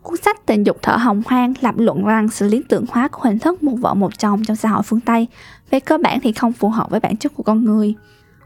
Cuốn 0.02 0.16
sách 0.16 0.46
Tình 0.46 0.66
dục 0.66 0.76
thở 0.82 0.96
hồng 0.96 1.22
hoang 1.26 1.54
lập 1.60 1.74
luận 1.78 2.04
rằng 2.04 2.28
sự 2.28 2.48
lý 2.48 2.62
tưởng 2.68 2.84
hóa 2.88 3.08
của 3.08 3.20
hình 3.22 3.38
thức 3.38 3.62
một 3.62 3.76
vợ 3.80 3.94
một 3.94 4.18
chồng 4.18 4.44
trong 4.44 4.56
xã 4.56 4.68
hội 4.68 4.82
phương 4.82 5.00
Tây 5.00 5.26
về 5.70 5.80
cơ 5.80 5.98
bản 5.98 6.20
thì 6.20 6.32
không 6.32 6.52
phù 6.52 6.68
hợp 6.68 6.90
với 6.90 7.00
bản 7.00 7.16
chất 7.16 7.32
của 7.34 7.42
con 7.42 7.64
người. 7.64 7.94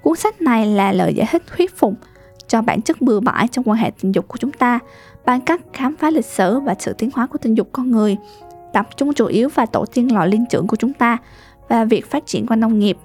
Cuốn 0.02 0.16
sách 0.16 0.40
này 0.40 0.66
là 0.66 0.92
lời 0.92 1.14
giải 1.14 1.28
thích 1.30 1.42
thuyết 1.56 1.76
phục 1.76 1.94
cho 2.48 2.62
bản 2.62 2.82
chất 2.82 3.00
bừa 3.00 3.20
bãi 3.20 3.48
trong 3.48 3.64
quan 3.68 3.78
hệ 3.78 3.90
tình 4.02 4.14
dục 4.14 4.28
của 4.28 4.36
chúng 4.36 4.52
ta 4.52 4.78
bằng 5.26 5.40
cách 5.40 5.60
khám 5.72 5.96
phá 5.96 6.10
lịch 6.10 6.24
sử 6.24 6.60
và 6.60 6.74
sự 6.78 6.92
tiến 6.92 7.10
hóa 7.14 7.26
của 7.26 7.38
tình 7.38 7.56
dục 7.56 7.68
con 7.72 7.90
người, 7.90 8.16
tập 8.72 8.88
trung 8.96 9.12
chủ 9.12 9.26
yếu 9.26 9.48
vào 9.48 9.66
tổ 9.66 9.84
tiên 9.86 10.14
loại 10.14 10.28
linh 10.28 10.44
trưởng 10.50 10.66
của 10.66 10.76
chúng 10.76 10.92
ta 10.92 11.18
và 11.68 11.84
việc 11.84 12.10
phát 12.10 12.26
triển 12.26 12.46
qua 12.46 12.56
nông 12.56 12.78
nghiệp. 12.78 12.98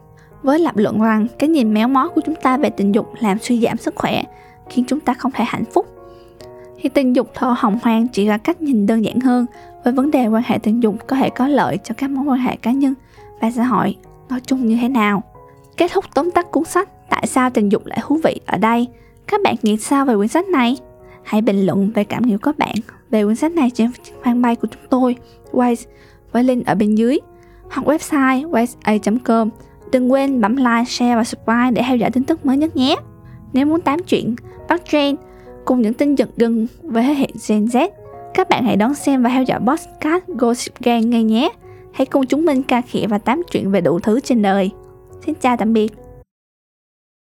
Với 0.43 0.59
lập 0.59 0.77
luận 0.77 1.01
rằng 1.01 1.27
cái 1.39 1.49
nhìn 1.49 1.73
méo 1.73 1.87
mó 1.87 2.09
của 2.09 2.21
chúng 2.25 2.35
ta 2.35 2.57
về 2.57 2.69
tình 2.69 2.95
dục 2.95 3.13
làm 3.19 3.39
suy 3.39 3.61
giảm 3.61 3.77
sức 3.77 3.95
khỏe, 3.95 4.23
khiến 4.69 4.85
chúng 4.87 4.99
ta 4.99 5.13
không 5.13 5.31
thể 5.31 5.43
hạnh 5.47 5.65
phúc. 5.73 5.87
Thì 6.77 6.89
tình 6.89 7.15
dục 7.15 7.33
thọ 7.33 7.55
hồng 7.59 7.79
hoang 7.83 8.07
chỉ 8.07 8.25
là 8.27 8.37
cách 8.37 8.61
nhìn 8.61 8.85
đơn 8.85 9.05
giản 9.05 9.19
hơn 9.19 9.45
với 9.83 9.93
vấn 9.93 10.11
đề 10.11 10.27
quan 10.27 10.43
hệ 10.45 10.57
tình 10.57 10.83
dục 10.83 10.95
có 11.07 11.15
thể 11.15 11.29
có 11.29 11.47
lợi 11.47 11.77
cho 11.83 11.95
các 11.97 12.09
mối 12.09 12.25
quan 12.25 12.39
hệ 12.39 12.55
cá 12.55 12.71
nhân 12.71 12.93
và 13.41 13.51
xã 13.51 13.63
hội 13.63 13.95
nói 14.29 14.39
chung 14.45 14.65
như 14.65 14.77
thế 14.81 14.89
nào. 14.89 15.23
Kết 15.77 15.91
thúc 15.93 16.05
tóm 16.13 16.31
tắt 16.31 16.51
cuốn 16.51 16.63
sách 16.63 16.89
Tại 17.13 17.27
sao 17.27 17.49
tình 17.49 17.71
dục 17.71 17.85
lại 17.85 17.99
thú 18.03 18.19
vị 18.23 18.39
ở 18.45 18.57
đây 18.57 18.87
các 19.27 19.41
bạn 19.43 19.55
nghĩ 19.61 19.77
sao 19.77 20.05
về 20.05 20.15
quyển 20.15 20.27
sách 20.27 20.47
này? 20.47 20.77
Hãy 21.23 21.41
bình 21.41 21.65
luận 21.65 21.91
về 21.95 22.03
cảm 22.03 22.23
nghĩ 22.23 22.33
của 22.33 22.41
các 22.41 22.57
bạn 22.57 22.75
về 23.09 23.23
quyển 23.23 23.35
sách 23.35 23.51
này 23.51 23.69
trên 23.69 23.91
fanpage 24.23 24.55
của 24.55 24.67
chúng 24.71 24.83
tôi, 24.89 25.15
Wise, 25.51 25.85
với 26.31 26.43
link 26.43 26.65
ở 26.65 26.75
bên 26.75 26.95
dưới, 26.95 27.19
hoặc 27.71 27.87
website 27.87 28.49
wise.com. 28.49 29.49
Đừng 29.91 30.11
quên 30.11 30.41
bấm 30.41 30.55
like, 30.55 30.83
share 30.87 31.15
và 31.15 31.23
subscribe 31.23 31.71
để 31.71 31.83
theo 31.87 31.97
dõi 31.97 32.11
tin 32.11 32.23
tức 32.23 32.45
mới 32.45 32.57
nhất 32.57 32.75
nhé. 32.75 32.95
Nếu 33.53 33.65
muốn 33.65 33.81
tám 33.81 33.99
chuyện, 34.03 34.35
bắt 34.69 34.81
trend 34.91 35.19
cùng 35.65 35.81
những 35.81 35.93
tin 35.93 36.15
giật 36.15 36.29
gừng 36.37 36.67
về 36.83 37.03
thế 37.03 37.13
hệ 37.13 37.27
Gen 37.47 37.65
Z, 37.65 37.89
các 38.33 38.49
bạn 38.49 38.65
hãy 38.65 38.75
đón 38.75 38.93
xem 38.93 39.23
và 39.23 39.29
theo 39.29 39.43
dõi 39.43 39.59
podcast 39.67 40.23
Gossip 40.27 40.73
Gang 40.79 41.09
ngay 41.09 41.23
nhé. 41.23 41.49
Hãy 41.93 42.05
cùng 42.05 42.25
chúng 42.25 42.45
mình 42.45 42.63
ca 42.63 42.81
khịa 42.81 43.07
và 43.07 43.17
tám 43.17 43.41
chuyện 43.51 43.71
về 43.71 43.81
đủ 43.81 43.99
thứ 43.99 44.19
trên 44.19 44.41
đời. 44.41 44.71
Xin 45.25 45.35
chào 45.41 45.57
tạm 45.57 45.73
biệt. 45.73 45.93